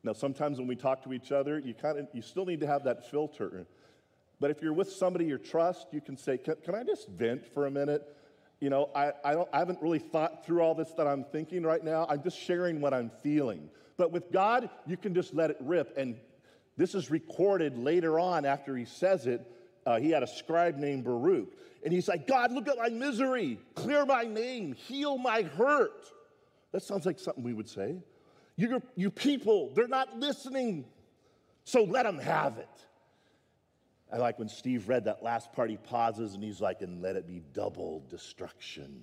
Now, 0.04 0.14
sometimes 0.14 0.58
when 0.58 0.68
we 0.68 0.76
talk 0.76 1.04
to 1.04 1.14
each 1.14 1.32
other, 1.32 1.60
you 1.60 1.74
kind 1.74 2.00
of 2.00 2.08
you 2.14 2.22
still 2.22 2.46
need 2.46 2.62
to 2.62 2.68
have 2.68 2.86
that 2.86 3.10
filter. 3.12 3.68
But 4.40 4.52
if 4.52 4.62
you're 4.62 4.74
with 4.74 4.92
somebody 4.92 5.26
you 5.26 5.38
trust, 5.38 5.88
you 5.92 6.02
can 6.02 6.18
say, 6.18 6.38
"Can, 6.38 6.56
can 6.64 6.76
I 6.76 6.84
just 6.84 7.08
vent 7.10 7.46
for 7.46 7.66
a 7.66 7.72
minute?" 7.72 8.16
You 8.60 8.70
know, 8.70 8.90
I, 8.94 9.14
I, 9.24 9.34
don't, 9.34 9.48
I 9.54 9.60
haven't 9.60 9.82
really 9.82 10.00
thought 10.00 10.46
through 10.46 10.62
all 10.62 10.76
this 10.76 10.92
that 10.98 11.08
I'm 11.08 11.24
thinking 11.24 11.64
right 11.64 11.84
now. 11.84 12.06
I'm 12.10 12.22
just 12.22 12.38
sharing 12.38 12.82
what 12.82 12.94
I'm 12.94 13.10
feeling. 13.24 13.70
But 13.96 14.12
with 14.12 14.32
God, 14.32 14.70
you 14.86 14.98
can 14.98 15.14
just 15.14 15.34
let 15.34 15.50
it 15.50 15.58
rip. 15.62 15.98
And 15.98 16.18
this 16.76 16.94
is 16.94 17.10
recorded 17.10 17.78
later 17.78 18.20
on 18.20 18.46
after 18.46 18.76
he 18.76 18.84
says 18.86 19.28
it. 19.28 19.50
Uh, 19.86 20.00
he 20.00 20.10
had 20.10 20.24
a 20.24 20.28
scribe 20.28 20.76
named 20.76 21.06
Baruch. 21.06 21.54
And 21.84 21.94
he's 21.94 22.08
like, 22.10 22.28
God, 22.28 22.52
look 22.52 22.68
at 22.68 22.78
my 22.78 22.90
misery, 22.90 23.60
clear 23.76 24.06
my 24.06 24.24
name, 24.24 24.74
heal 24.74 25.18
my 25.18 25.44
hurt. 25.44 26.12
That 26.74 26.84
sounds 26.84 27.06
like 27.06 27.20
something 27.20 27.44
we 27.44 27.54
would 27.54 27.70
say. 27.70 27.98
You, 28.58 28.82
you 28.96 29.10
people, 29.10 29.72
they're 29.74 29.88
not 29.88 30.18
listening, 30.18 30.84
so 31.64 31.84
let 31.84 32.04
them 32.04 32.20
have 32.20 32.58
it. 32.58 32.68
I 34.12 34.18
like 34.18 34.40
when 34.40 34.50
Steve 34.50 34.90
read 34.90 35.06
that 35.06 35.22
last 35.24 35.54
part, 35.54 35.70
he 35.70 35.78
pauses 35.78 36.34
and 36.34 36.44
he's 36.44 36.60
like, 36.60 36.82
and 36.82 37.02
let 37.02 37.16
it 37.16 37.28
be 37.28 37.44
double 37.54 38.04
destruction. 38.10 39.02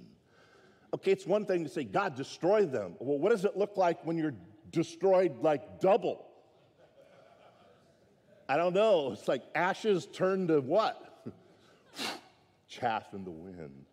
Okay, 0.95 1.12
it's 1.12 1.27
one 1.27 1.47
thing 1.47 1.64
to 1.64 1.71
say, 1.71 1.85
God, 1.85 2.16
destroy 2.16 2.64
them. 2.64 2.95
Well, 2.99 3.19
what 3.19 3.31
does 3.31 3.45
it 3.45 3.57
look 3.57 3.77
like 3.77 4.05
when 4.05 4.16
you're 4.16 4.35
destroyed 4.71 5.38
like 5.40 5.81
double. 5.81 6.27
I 8.49 8.57
don't 8.57 8.75
know. 8.75 9.12
It's 9.12 9.27
like 9.27 9.42
ashes 9.55 10.07
turned 10.07 10.49
to 10.49 10.61
what? 10.61 11.25
Chaff 12.69 13.12
in 13.12 13.25
the 13.25 13.31
wind. 13.31 13.85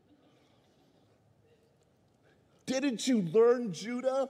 Didn't 2.65 3.08
you 3.08 3.21
learn, 3.21 3.73
Judah? 3.73 4.30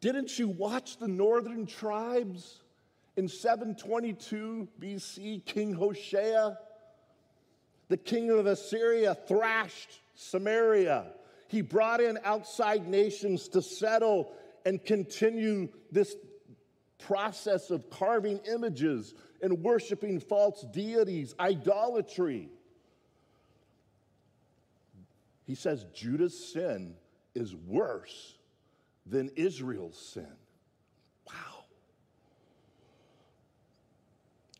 Didn't 0.00 0.38
you 0.38 0.48
watch 0.48 0.98
the 0.98 1.08
northern 1.08 1.66
tribes 1.66 2.60
in 3.16 3.28
722 3.28 4.68
BC? 4.80 5.44
King 5.44 5.72
Hoshea, 5.72 6.56
the 7.88 7.96
king 7.96 8.30
of 8.30 8.46
Assyria, 8.46 9.14
thrashed 9.14 10.00
Samaria. 10.14 11.06
He 11.48 11.60
brought 11.60 12.00
in 12.00 12.18
outside 12.24 12.88
nations 12.88 13.48
to 13.48 13.62
settle 13.62 14.32
and 14.64 14.84
continue 14.84 15.68
this 15.92 16.16
process 16.98 17.70
of 17.70 17.90
carving 17.90 18.38
images 18.50 19.14
and 19.42 19.62
worshiping 19.62 20.20
false 20.20 20.64
deities, 20.72 21.34
idolatry. 21.38 22.48
He 25.46 25.54
says 25.54 25.84
Judah's 25.94 26.52
sin 26.52 26.94
is 27.34 27.54
worse 27.54 28.34
than 29.06 29.30
Israel's 29.36 29.98
sin. 29.98 30.32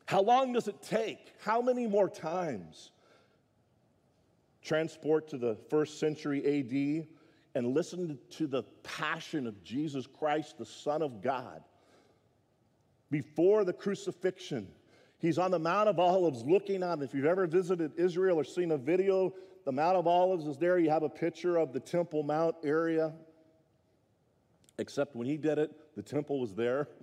How 0.07 0.23
long 0.23 0.53
does 0.53 0.69
it 0.69 0.83
take? 0.83 1.33
How 1.43 1.61
many 1.62 1.87
more 1.87 2.09
times? 2.09 2.90
Transport 4.62 5.29
to 5.29 5.38
the 5.38 5.57
first 5.71 5.99
century 5.99 6.40
AD 6.45 7.07
and 7.55 7.75
listen 7.75 8.19
to 8.31 8.47
the 8.47 8.64
passion 8.83 9.47
of 9.47 9.62
Jesus 9.62 10.07
Christ, 10.07 10.59
the 10.59 10.67
Son 10.67 11.03
of 11.03 11.23
God. 11.23 11.62
Before 13.11 13.64
the 13.64 13.73
crucifixion, 13.73 14.67
he's 15.19 15.38
on 15.38 15.51
the 15.51 15.59
Mount 15.59 15.88
of 15.88 15.99
Olives 15.99 16.43
looking 16.43 16.83
out. 16.83 17.03
If 17.03 17.14
you've 17.14 17.27
ever 17.27 17.47
visited 17.47 17.93
Israel 17.97 18.38
or 18.38 18.45
seen 18.45 18.73
a 18.73 18.79
video, 18.79 19.33
the 19.64 19.73
Mount 19.73 19.97
of 19.97 20.07
Olives 20.07 20.47
is 20.47 20.59
there. 20.59 20.79
You 20.79 20.90
have 20.90 21.03
a 21.03 21.09
picture 21.09 21.57
of 21.57 21.73
the 21.73 21.81
Temple 21.81 22.23
Mount 22.23 22.57
area. 22.64 23.12
Except 24.79 25.14
when 25.14 25.27
he 25.27 25.37
did 25.37 25.59
it, 25.59 25.71
the 25.95 26.03
temple 26.03 26.40
was 26.40 26.55
there. 26.55 26.88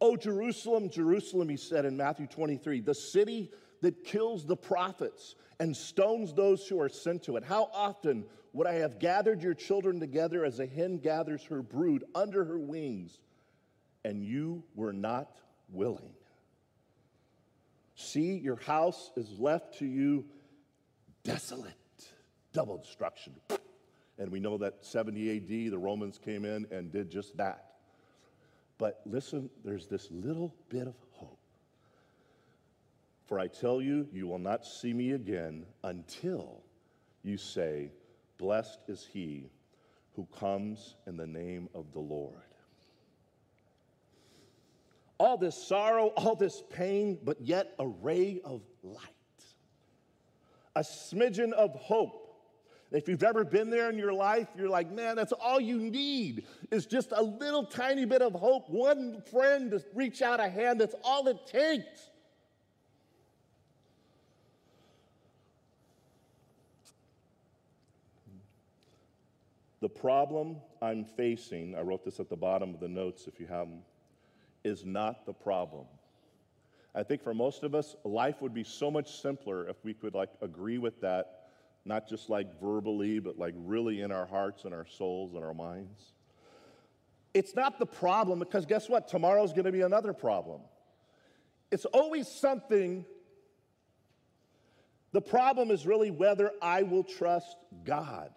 Oh, 0.00 0.16
Jerusalem, 0.16 0.90
Jerusalem, 0.90 1.48
he 1.48 1.56
said 1.56 1.84
in 1.84 1.96
Matthew 1.96 2.26
23, 2.26 2.80
the 2.80 2.94
city 2.94 3.50
that 3.80 4.04
kills 4.04 4.44
the 4.46 4.56
prophets 4.56 5.34
and 5.60 5.76
stones 5.76 6.32
those 6.32 6.66
who 6.66 6.80
are 6.80 6.88
sent 6.88 7.22
to 7.24 7.36
it. 7.36 7.44
How 7.44 7.70
often 7.72 8.24
would 8.52 8.66
I 8.66 8.74
have 8.74 8.98
gathered 8.98 9.42
your 9.42 9.54
children 9.54 10.00
together 10.00 10.44
as 10.44 10.60
a 10.60 10.66
hen 10.66 10.98
gathers 10.98 11.44
her 11.44 11.62
brood 11.62 12.04
under 12.14 12.44
her 12.44 12.58
wings, 12.58 13.18
and 14.04 14.24
you 14.24 14.64
were 14.74 14.92
not 14.92 15.38
willing? 15.68 16.12
See, 17.96 18.36
your 18.36 18.56
house 18.56 19.12
is 19.16 19.38
left 19.38 19.78
to 19.78 19.86
you 19.86 20.24
desolate, 21.22 21.74
double 22.52 22.78
destruction. 22.78 23.34
And 24.18 24.30
we 24.30 24.40
know 24.40 24.58
that 24.58 24.84
70 24.84 25.36
AD, 25.36 25.72
the 25.72 25.78
Romans 25.78 26.18
came 26.18 26.44
in 26.44 26.66
and 26.70 26.92
did 26.92 27.10
just 27.10 27.36
that. 27.36 27.73
But 28.78 29.00
listen, 29.06 29.50
there's 29.64 29.86
this 29.86 30.10
little 30.10 30.54
bit 30.68 30.86
of 30.86 30.94
hope. 31.12 31.38
For 33.26 33.38
I 33.38 33.46
tell 33.46 33.80
you, 33.80 34.08
you 34.12 34.26
will 34.26 34.38
not 34.38 34.66
see 34.66 34.92
me 34.92 35.12
again 35.12 35.64
until 35.82 36.62
you 37.22 37.38
say, 37.38 37.90
Blessed 38.36 38.80
is 38.88 39.08
he 39.12 39.48
who 40.14 40.26
comes 40.38 40.96
in 41.06 41.16
the 41.16 41.26
name 41.26 41.68
of 41.74 41.92
the 41.92 42.00
Lord. 42.00 42.34
All 45.18 45.36
this 45.38 45.56
sorrow, 45.56 46.08
all 46.16 46.34
this 46.34 46.62
pain, 46.70 47.18
but 47.22 47.40
yet 47.40 47.74
a 47.78 47.86
ray 47.86 48.40
of 48.44 48.62
light, 48.82 48.98
a 50.76 50.80
smidgen 50.80 51.52
of 51.52 51.74
hope. 51.76 52.23
If 52.92 53.08
you've 53.08 53.24
ever 53.24 53.44
been 53.44 53.70
there 53.70 53.90
in 53.90 53.98
your 53.98 54.12
life, 54.12 54.48
you're 54.56 54.68
like, 54.68 54.90
man, 54.92 55.16
that's 55.16 55.32
all 55.32 55.60
you 55.60 55.78
need 55.78 56.46
is 56.70 56.86
just 56.86 57.12
a 57.12 57.22
little 57.22 57.64
tiny 57.64 58.04
bit 58.04 58.22
of 58.22 58.34
hope, 58.34 58.70
one 58.70 59.20
friend 59.30 59.72
to 59.72 59.82
reach 59.94 60.22
out 60.22 60.38
a 60.38 60.48
hand. 60.48 60.80
That's 60.80 60.94
all 61.02 61.26
it 61.26 61.46
takes. 61.46 62.10
The 69.80 69.88
problem 69.90 70.56
I'm 70.80 71.04
facing, 71.04 71.74
I 71.74 71.82
wrote 71.82 72.04
this 72.04 72.18
at 72.18 72.30
the 72.30 72.36
bottom 72.36 72.72
of 72.72 72.80
the 72.80 72.88
notes 72.88 73.26
if 73.26 73.38
you 73.38 73.46
have 73.48 73.68
them, 73.68 73.80
is 74.62 74.86
not 74.86 75.26
the 75.26 75.32
problem. 75.34 75.84
I 76.94 77.02
think 77.02 77.22
for 77.22 77.34
most 77.34 77.64
of 77.64 77.74
us, 77.74 77.96
life 78.04 78.40
would 78.40 78.54
be 78.54 78.64
so 78.64 78.90
much 78.90 79.20
simpler 79.20 79.68
if 79.68 79.76
we 79.84 79.92
could 79.92 80.14
like 80.14 80.30
agree 80.40 80.78
with 80.78 81.00
that, 81.02 81.43
not 81.84 82.08
just 82.08 82.30
like 82.30 82.60
verbally, 82.60 83.18
but 83.18 83.38
like 83.38 83.54
really 83.56 84.00
in 84.00 84.10
our 84.10 84.26
hearts 84.26 84.64
and 84.64 84.72
our 84.72 84.86
souls 84.86 85.34
and 85.34 85.44
our 85.44 85.54
minds. 85.54 86.12
It's 87.34 87.54
not 87.54 87.78
the 87.78 87.86
problem 87.86 88.38
because 88.38 88.64
guess 88.64 88.88
what? 88.88 89.08
Tomorrow's 89.08 89.52
going 89.52 89.64
to 89.64 89.72
be 89.72 89.82
another 89.82 90.12
problem. 90.12 90.60
It's 91.70 91.84
always 91.86 92.28
something. 92.28 93.04
The 95.12 95.20
problem 95.20 95.70
is 95.70 95.86
really 95.86 96.10
whether 96.10 96.52
I 96.62 96.84
will 96.84 97.04
trust 97.04 97.56
God. 97.84 98.30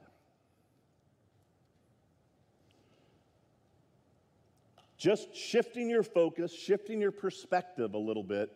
Just 4.97 5.35
shifting 5.35 5.89
your 5.89 6.01
focus, 6.01 6.51
shifting 6.51 6.99
your 6.99 7.11
perspective 7.11 7.93
a 7.93 7.99
little 7.99 8.23
bit. 8.23 8.51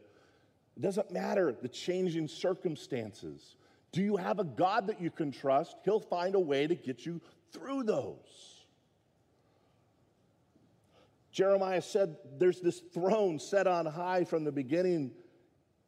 It 0.75 0.81
doesn't 0.81 1.11
matter 1.11 1.55
the 1.61 1.69
changing 1.69 2.27
circumstances. 2.27 3.55
Do 3.91 4.01
you 4.01 4.15
have 4.15 4.39
a 4.39 4.43
God 4.43 4.87
that 4.87 5.01
you 5.01 5.11
can 5.11 5.31
trust? 5.31 5.75
He'll 5.83 5.99
find 5.99 6.35
a 6.35 6.39
way 6.39 6.67
to 6.67 6.75
get 6.75 7.05
you 7.05 7.21
through 7.51 7.83
those. 7.83 8.61
Jeremiah 11.31 11.81
said 11.81 12.17
there's 12.37 12.59
this 12.59 12.79
throne 12.93 13.39
set 13.39 13.67
on 13.67 13.85
high 13.85 14.23
from 14.23 14.43
the 14.43 14.51
beginning. 14.51 15.11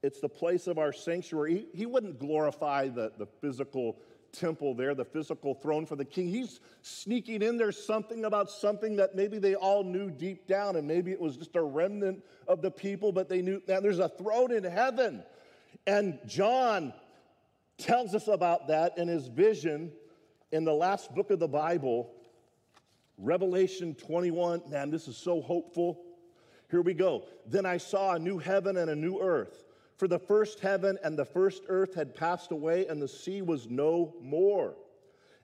It's 0.02 0.20
the 0.20 0.30
place 0.30 0.68
of 0.68 0.78
our 0.78 0.92
sanctuary. 0.92 1.68
He, 1.74 1.80
he 1.80 1.86
wouldn't 1.86 2.20
glorify 2.20 2.90
the, 2.90 3.12
the 3.18 3.26
physical 3.26 3.98
temple 4.32 4.74
there, 4.74 4.96
the 4.96 5.06
physical 5.06 5.54
throne 5.54 5.86
for 5.86 5.96
the 5.96 6.06
king. 6.06 6.28
He's 6.28 6.60
sneaking 6.82 7.42
in 7.42 7.58
there 7.58 7.72
something 7.72 8.26
about 8.26 8.50
something 8.50 8.96
that 8.98 9.16
maybe 9.16 9.38
they 9.38 9.56
all 9.56 9.84
knew 9.84 10.10
deep 10.10 10.48
down, 10.48 10.76
and 10.76 10.88
maybe 10.88 11.12
it 11.12 11.20
was 11.20 11.38
just 11.38 11.56
a 11.56 11.62
remnant 11.62 12.24
of 12.48 12.62
the 12.62 12.72
people, 12.72 13.12
but 13.12 13.30
they 13.30 13.42
knew 13.42 13.62
that 13.68 13.84
there's 13.84 14.00
a 14.00 14.10
throne 14.10 14.52
in 14.52 14.64
heaven. 14.64 15.24
And 15.86 16.20
John 16.26 16.94
tells 17.84 18.16
us 18.16 18.28
about 18.28 18.68
that 18.70 18.98
in 18.98 19.08
his 19.08 19.28
vision 19.28 19.92
in 20.52 20.64
the 20.64 20.74
last 20.74 21.14
book 21.14 21.32
of 21.32 21.40
the 21.40 21.48
Bible, 21.48 22.14
Revelation 23.18 23.94
21. 23.96 24.64
Man, 24.70 24.90
this 24.90 25.08
is 25.08 25.18
so 25.18 25.42
hopeful. 25.42 26.02
Here 26.72 26.82
we 26.82 26.94
go. 26.94 27.26
Then 27.46 27.66
I 27.66 27.78
saw 27.78 28.14
a 28.14 28.20
new 28.20 28.38
heaven 28.38 28.78
and 28.78 28.90
a 28.90 28.96
new 28.96 29.20
earth. 29.20 29.66
For 29.98 30.08
the 30.08 30.18
first 30.18 30.60
heaven 30.60 30.98
and 31.04 31.18
the 31.18 31.26
first 31.26 31.64
earth 31.68 31.94
had 31.94 32.16
passed 32.16 32.52
away, 32.52 32.88
and 32.88 33.02
the 33.02 33.08
sea 33.08 33.42
was 33.42 33.70
no 33.70 34.16
more. 34.22 34.76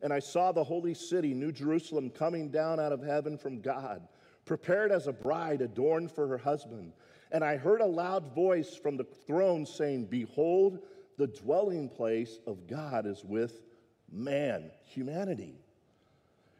And 0.01 0.13
I 0.13 0.19
saw 0.19 0.51
the 0.51 0.63
holy 0.63 0.93
city, 0.93 1.33
New 1.33 1.51
Jerusalem, 1.51 2.09
coming 2.09 2.49
down 2.49 2.79
out 2.79 2.93
of 2.93 3.03
heaven 3.03 3.37
from 3.37 3.59
God, 3.59 4.07
prepared 4.45 4.91
as 4.91 5.07
a 5.07 5.13
bride 5.13 5.61
adorned 5.61 6.11
for 6.11 6.27
her 6.27 6.37
husband. 6.37 6.93
And 7.31 7.43
I 7.43 7.57
heard 7.57 7.81
a 7.81 7.85
loud 7.85 8.33
voice 8.33 8.75
from 8.75 8.95
the 8.95 9.03
throne 9.03 9.65
saying, 9.65 10.05
Behold, 10.05 10.79
the 11.19 11.27
dwelling 11.27 11.89
place 11.89 12.39
of 12.47 12.65
God 12.65 13.05
is 13.05 13.25
with 13.25 13.61
man, 14.09 14.71
humanity. 14.85 15.59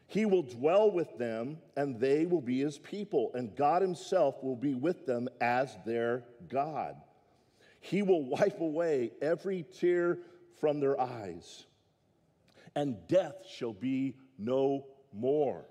He 0.06 0.26
will 0.26 0.42
dwell 0.42 0.90
with 0.90 1.16
them, 1.16 1.56
and 1.76 1.98
they 1.98 2.26
will 2.26 2.42
be 2.42 2.60
his 2.60 2.78
people, 2.78 3.30
and 3.34 3.56
God 3.56 3.80
himself 3.80 4.42
will 4.42 4.56
be 4.56 4.74
with 4.74 5.06
them 5.06 5.28
as 5.40 5.76
their 5.86 6.24
God. 6.48 6.94
He 7.80 8.02
will 8.02 8.22
wipe 8.22 8.60
away 8.60 9.12
every 9.22 9.64
tear 9.78 10.18
from 10.60 10.78
their 10.78 11.00
eyes, 11.00 11.64
and 12.76 12.98
death 13.08 13.46
shall 13.50 13.72
be 13.72 14.14
no 14.38 14.84
more. 15.14 15.64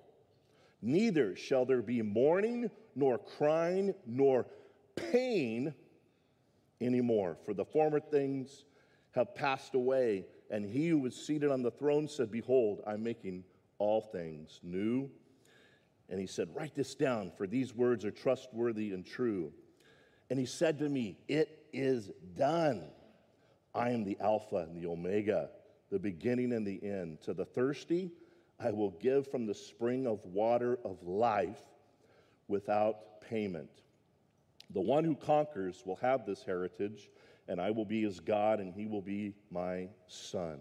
Neither 0.82 1.36
shall 1.36 1.65
there 1.65 1.84
be 1.84 2.02
mourning, 2.02 2.71
nor 2.95 3.19
crying, 3.19 3.93
nor 4.08 4.47
pain 4.95 5.75
anymore, 6.82 7.38
for 7.45 7.54
the 7.54 7.65
former 7.65 7.99
things 7.99 8.63
have 9.20 9.36
passed 9.36 9.76
away. 9.76 10.26
And 10.50 10.66
he 10.66 10.88
who 10.88 11.00
was 11.00 11.16
seated 11.16 11.52
on 11.52 11.62
the 11.62 11.72
throne 11.72 12.08
said, 12.08 12.32
Behold, 12.32 12.82
I'm 12.88 13.04
making 13.04 13.44
all 13.78 14.02
things 14.02 14.60
new. 14.64 15.10
And 16.10 16.20
he 16.20 16.26
said, 16.26 16.50
Write 16.56 16.74
this 16.74 16.96
down, 16.96 17.32
for 17.38 17.46
these 17.46 17.76
words 17.76 18.04
are 18.06 18.12
trustworthy 18.12 18.92
and 18.94 19.06
true. 19.06 19.54
And 20.30 20.40
he 20.40 20.46
said 20.46 20.80
to 20.80 20.90
me, 20.90 21.18
It 21.28 21.66
is 21.72 22.10
done. 22.36 22.90
I 23.76 23.92
am 23.92 24.04
the 24.04 24.18
Alpha 24.20 24.58
and 24.58 24.76
the 24.76 24.90
Omega, 24.90 25.50
the 25.92 26.00
beginning 26.00 26.54
and 26.54 26.66
the 26.66 26.84
end. 26.84 27.22
To 27.22 27.34
the 27.34 27.46
thirsty, 27.46 28.12
I 28.60 28.72
will 28.72 28.92
give 28.92 29.30
from 29.30 29.46
the 29.46 29.54
spring 29.54 30.08
of 30.08 30.26
water 30.26 30.80
of 30.84 31.04
life 31.04 31.62
without 32.48 33.22
payment. 33.22 33.70
The 34.72 34.82
one 34.82 35.04
who 35.04 35.16
conquers 35.16 35.84
will 35.86 35.96
have 35.98 36.26
this 36.26 36.44
heritage, 36.44 37.10
and 37.50 37.60
I 37.60 37.72
will 37.72 37.84
be 37.84 38.04
his 38.04 38.20
God, 38.20 38.60
and 38.60 38.72
he 38.72 38.86
will 38.86 39.02
be 39.02 39.34
my 39.50 39.88
son. 40.08 40.60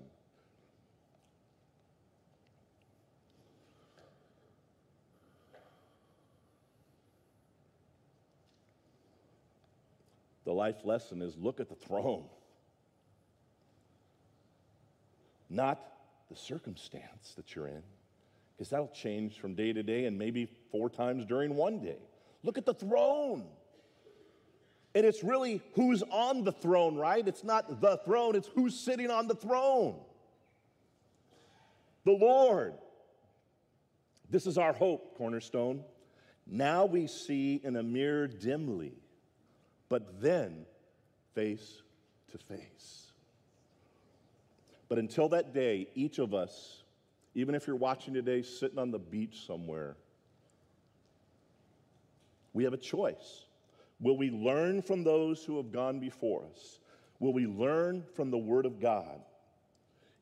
The 10.46 10.52
life 10.52 10.76
lesson 10.82 11.20
is 11.20 11.36
look 11.36 11.60
at 11.60 11.68
the 11.68 11.74
throne, 11.74 12.24
not 15.50 15.78
the 16.30 16.36
circumstance 16.36 17.34
that 17.36 17.54
you're 17.54 17.68
in, 17.68 17.82
because 18.56 18.70
that'll 18.70 18.88
change 18.88 19.38
from 19.38 19.54
day 19.54 19.74
to 19.74 19.82
day 19.82 20.06
and 20.06 20.18
maybe 20.18 20.48
four 20.72 20.88
times 20.88 21.26
during 21.26 21.54
one 21.54 21.80
day. 21.80 21.98
Look 22.42 22.56
at 22.56 22.64
the 22.64 22.72
throne. 22.72 23.44
And 24.94 25.04
it's 25.04 25.22
really 25.22 25.62
who's 25.74 26.02
on 26.02 26.44
the 26.44 26.52
throne, 26.52 26.96
right? 26.96 27.26
It's 27.26 27.44
not 27.44 27.80
the 27.80 27.98
throne, 28.04 28.36
it's 28.36 28.48
who's 28.48 28.78
sitting 28.78 29.10
on 29.10 29.28
the 29.28 29.34
throne. 29.34 29.96
The 32.04 32.12
Lord. 32.12 32.74
This 34.30 34.46
is 34.46 34.58
our 34.58 34.72
hope, 34.72 35.16
Cornerstone. 35.16 35.82
Now 36.46 36.84
we 36.86 37.06
see 37.06 37.60
in 37.62 37.76
a 37.76 37.82
mirror 37.82 38.26
dimly 38.26 38.92
but 39.88 40.20
then 40.20 40.66
face 41.34 41.82
to 42.32 42.38
face. 42.38 43.12
But 44.88 44.98
until 44.98 45.28
that 45.30 45.52
day, 45.52 45.88
each 45.94 46.18
of 46.18 46.34
us, 46.34 46.82
even 47.34 47.54
if 47.54 47.66
you're 47.66 47.76
watching 47.76 48.14
today 48.14 48.42
sitting 48.42 48.78
on 48.78 48.90
the 48.90 48.98
beach 48.98 49.44
somewhere, 49.46 49.96
we 52.52 52.64
have 52.64 52.72
a 52.72 52.78
choice. 52.78 53.44
Will 54.00 54.16
we 54.16 54.30
learn 54.30 54.82
from 54.82 55.02
those 55.02 55.44
who 55.44 55.56
have 55.56 55.72
gone 55.72 55.98
before 55.98 56.44
us? 56.50 56.78
Will 57.18 57.32
we 57.32 57.46
learn 57.46 58.04
from 58.14 58.30
the 58.30 58.38
Word 58.38 58.64
of 58.64 58.80
God? 58.80 59.20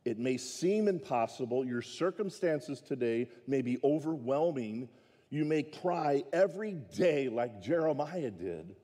It 0.04 0.18
may 0.18 0.36
seem 0.36 0.88
impossible. 0.88 1.64
Your 1.64 1.82
circumstances 1.82 2.80
today 2.80 3.28
may 3.46 3.60
be 3.60 3.78
overwhelming. 3.84 4.88
You 5.30 5.44
may 5.44 5.62
cry 5.64 6.24
every 6.32 6.74
day 6.96 7.28
like 7.28 7.60
Jeremiah 7.60 8.30
did. 8.30 8.76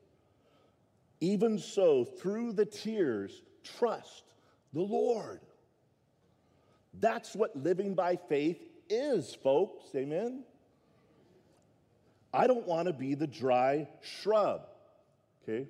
Even 1.21 1.57
so, 1.57 2.03
through 2.03 2.53
the 2.53 2.65
tears, 2.65 3.41
trust 3.63 4.23
the 4.73 4.81
Lord. 4.81 5.39
That's 6.99 7.33
what 7.33 7.55
living 7.55 7.95
by 7.95 8.17
faith 8.17 8.61
is, 8.89 9.33
folks. 9.33 9.85
Amen? 9.95 10.43
I 12.33 12.47
don't 12.47 12.67
want 12.67 12.87
to 12.87 12.93
be 12.93 13.15
the 13.15 13.27
dry 13.27 13.87
shrub. 14.01 14.67
Okay? 15.43 15.67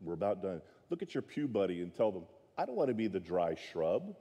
We're 0.00 0.14
about 0.14 0.42
done. 0.42 0.62
Look 0.88 1.02
at 1.02 1.14
your 1.14 1.22
pew 1.22 1.48
buddy 1.48 1.80
and 1.82 1.94
tell 1.94 2.10
them, 2.10 2.24
I 2.56 2.66
don't 2.66 2.76
want 2.76 2.88
to 2.88 2.94
be 2.94 3.08
the 3.08 3.20
dry 3.20 3.56
shrub. 3.70 4.14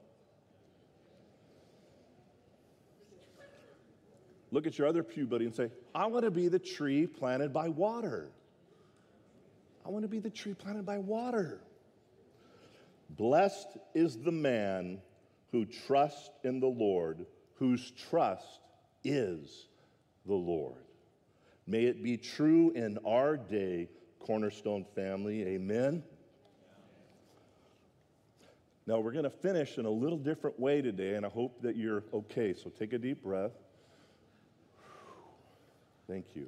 Look 4.52 4.66
at 4.66 4.78
your 4.78 4.88
other 4.88 5.04
pew 5.04 5.28
buddy 5.28 5.46
and 5.46 5.54
say, 5.54 5.70
I 5.94 6.08
want 6.08 6.26
to 6.26 6.32
be 6.32 6.48
the 6.48 6.60
tree 6.60 7.06
planted 7.06 7.54
by 7.54 7.70
water. 7.70 8.32
I 9.86 9.90
want 9.90 10.04
to 10.04 10.10
be 10.10 10.20
the 10.20 10.30
tree 10.30 10.54
planted 10.54 10.86
by 10.86 10.98
water. 10.98 11.62
Blessed 13.12 13.78
is 13.94 14.18
the 14.18 14.32
man 14.32 15.02
who 15.52 15.66
trusts 15.66 16.30
in 16.44 16.60
the 16.60 16.68
Lord, 16.68 17.26
whose 17.56 17.92
trust 18.10 18.60
is 19.04 19.68
the 20.26 20.36
Lord. 20.36 20.84
May 21.68 21.86
it 21.86 22.04
be 22.04 22.18
true 22.18 22.72
in 22.72 22.98
our 23.06 23.38
day, 23.38 23.90
Cornerstone 24.20 24.86
family. 24.96 25.44
Amen. 25.44 26.04
Now, 28.86 29.00
we're 29.00 29.12
going 29.12 29.24
to 29.24 29.30
finish 29.30 29.78
in 29.78 29.86
a 29.86 29.90
little 29.90 30.18
different 30.18 30.60
way 30.60 30.82
today, 30.82 31.14
and 31.16 31.26
I 31.26 31.30
hope 31.30 31.62
that 31.62 31.76
you're 31.76 32.04
okay. 32.14 32.54
So 32.54 32.70
take 32.70 32.94
a 32.94 32.98
deep 32.98 33.22
breath. 33.22 33.52
Thank 36.08 36.26
you. 36.36 36.48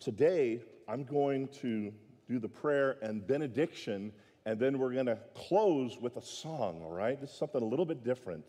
Today, 0.00 0.60
I'm 0.88 1.04
going 1.04 1.46
to 1.60 1.92
do 2.28 2.40
the 2.40 2.48
prayer 2.48 2.96
and 3.02 3.24
benediction, 3.24 4.12
and 4.44 4.58
then 4.58 4.78
we're 4.78 4.92
going 4.92 5.06
to 5.06 5.18
close 5.34 5.96
with 6.00 6.16
a 6.16 6.22
song, 6.22 6.82
all 6.82 6.90
right? 6.90 7.20
This 7.20 7.30
is 7.30 7.36
something 7.36 7.62
a 7.62 7.66
little 7.66 7.86
bit 7.86 8.02
different. 8.02 8.44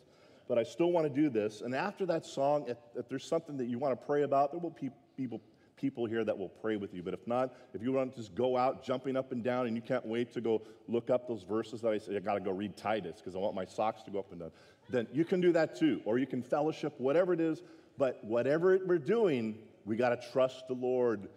but 0.47 0.57
I 0.57 0.63
still 0.63 0.91
want 0.91 1.05
to 1.05 1.21
do 1.21 1.29
this. 1.29 1.61
And 1.61 1.73
after 1.73 2.05
that 2.07 2.25
song, 2.25 2.65
if, 2.67 2.77
if 2.95 3.07
there's 3.07 3.25
something 3.25 3.57
that 3.57 3.65
you 3.65 3.79
want 3.79 3.99
to 3.99 4.05
pray 4.05 4.23
about, 4.23 4.51
there 4.51 4.59
will 4.59 4.75
be 4.79 4.89
people 5.15 5.41
people 5.83 6.05
here 6.05 6.23
that 6.23 6.37
will 6.37 6.47
pray 6.47 6.77
with 6.77 6.93
you. 6.93 7.03
But 7.03 7.13
if 7.13 7.27
not, 7.27 7.53
if 7.73 7.83
you 7.83 7.91
want 7.91 8.13
to 8.13 8.17
just 8.17 8.33
go 8.33 8.55
out 8.55 8.85
jumping 8.85 9.17
up 9.17 9.33
and 9.33 9.43
down 9.43 9.67
and 9.67 9.75
you 9.75 9.81
can't 9.81 10.05
wait 10.05 10.31
to 10.31 10.39
go 10.39 10.61
look 10.87 11.09
up 11.09 11.27
those 11.27 11.43
verses 11.43 11.81
that 11.81 11.89
I 11.89 11.97
say, 11.97 12.15
I 12.15 12.19
got 12.19 12.35
to 12.35 12.39
go 12.39 12.51
read 12.51 12.77
Titus 12.77 13.17
because 13.17 13.35
I 13.35 13.39
want 13.39 13.53
my 13.53 13.65
socks 13.65 14.01
to 14.03 14.11
go 14.11 14.19
up 14.19 14.31
and 14.31 14.39
down, 14.39 14.51
then 14.89 15.07
you 15.11 15.25
can 15.25 15.41
do 15.41 15.51
that 15.51 15.77
too. 15.77 15.99
Or 16.05 16.17
you 16.17 16.25
can 16.25 16.41
fellowship, 16.41 16.93
whatever 16.99 17.33
it 17.33 17.41
is. 17.41 17.63
But 17.97 18.23
whatever 18.23 18.79
we're 18.85 18.97
doing, 18.97 19.57
we 19.83 19.97
got 19.97 20.09
to 20.09 20.31
trust 20.31 20.69
the 20.69 20.73
Lord 20.73 21.27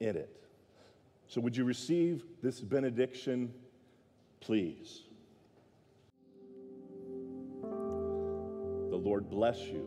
in 0.00 0.16
it. 0.16 0.42
So, 1.28 1.42
would 1.42 1.54
you 1.54 1.64
receive 1.64 2.24
this 2.42 2.62
benediction, 2.62 3.52
please? 4.40 5.02
The 7.60 8.96
Lord 8.96 9.28
bless 9.28 9.58
you 9.60 9.86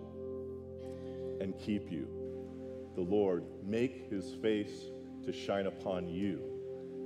and 1.41 1.57
keep 1.57 1.91
you. 1.91 2.14
The 2.95 3.01
Lord 3.01 3.43
make 3.63 4.09
his 4.09 4.33
face 4.35 4.85
to 5.25 5.33
shine 5.33 5.67
upon 5.67 6.07
you 6.07 6.41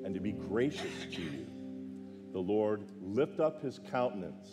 and 0.05 0.13
to 0.13 0.19
be 0.19 0.31
gracious 0.31 0.91
to 1.13 1.21
you. 1.21 1.47
The 2.31 2.39
Lord 2.39 2.83
lift 3.01 3.39
up 3.39 3.61
his 3.61 3.79
countenance 3.89 4.47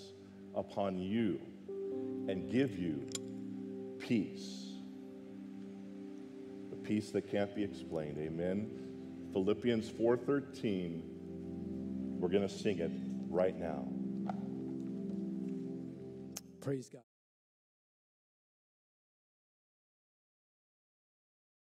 upon 0.54 0.98
you 0.98 1.40
and 2.28 2.50
give 2.50 2.78
you 2.78 3.06
peace. 3.98 4.72
The 6.70 6.76
peace 6.76 7.10
that 7.10 7.30
can't 7.30 7.54
be 7.54 7.62
explained. 7.62 8.18
Amen. 8.18 8.70
Philippians 9.32 9.90
4:13. 9.90 11.02
We're 12.18 12.28
going 12.28 12.48
to 12.48 12.54
sing 12.54 12.78
it 12.78 12.90
right 13.28 13.58
now. 13.58 13.86
Praise 16.60 16.88
God. 16.88 17.02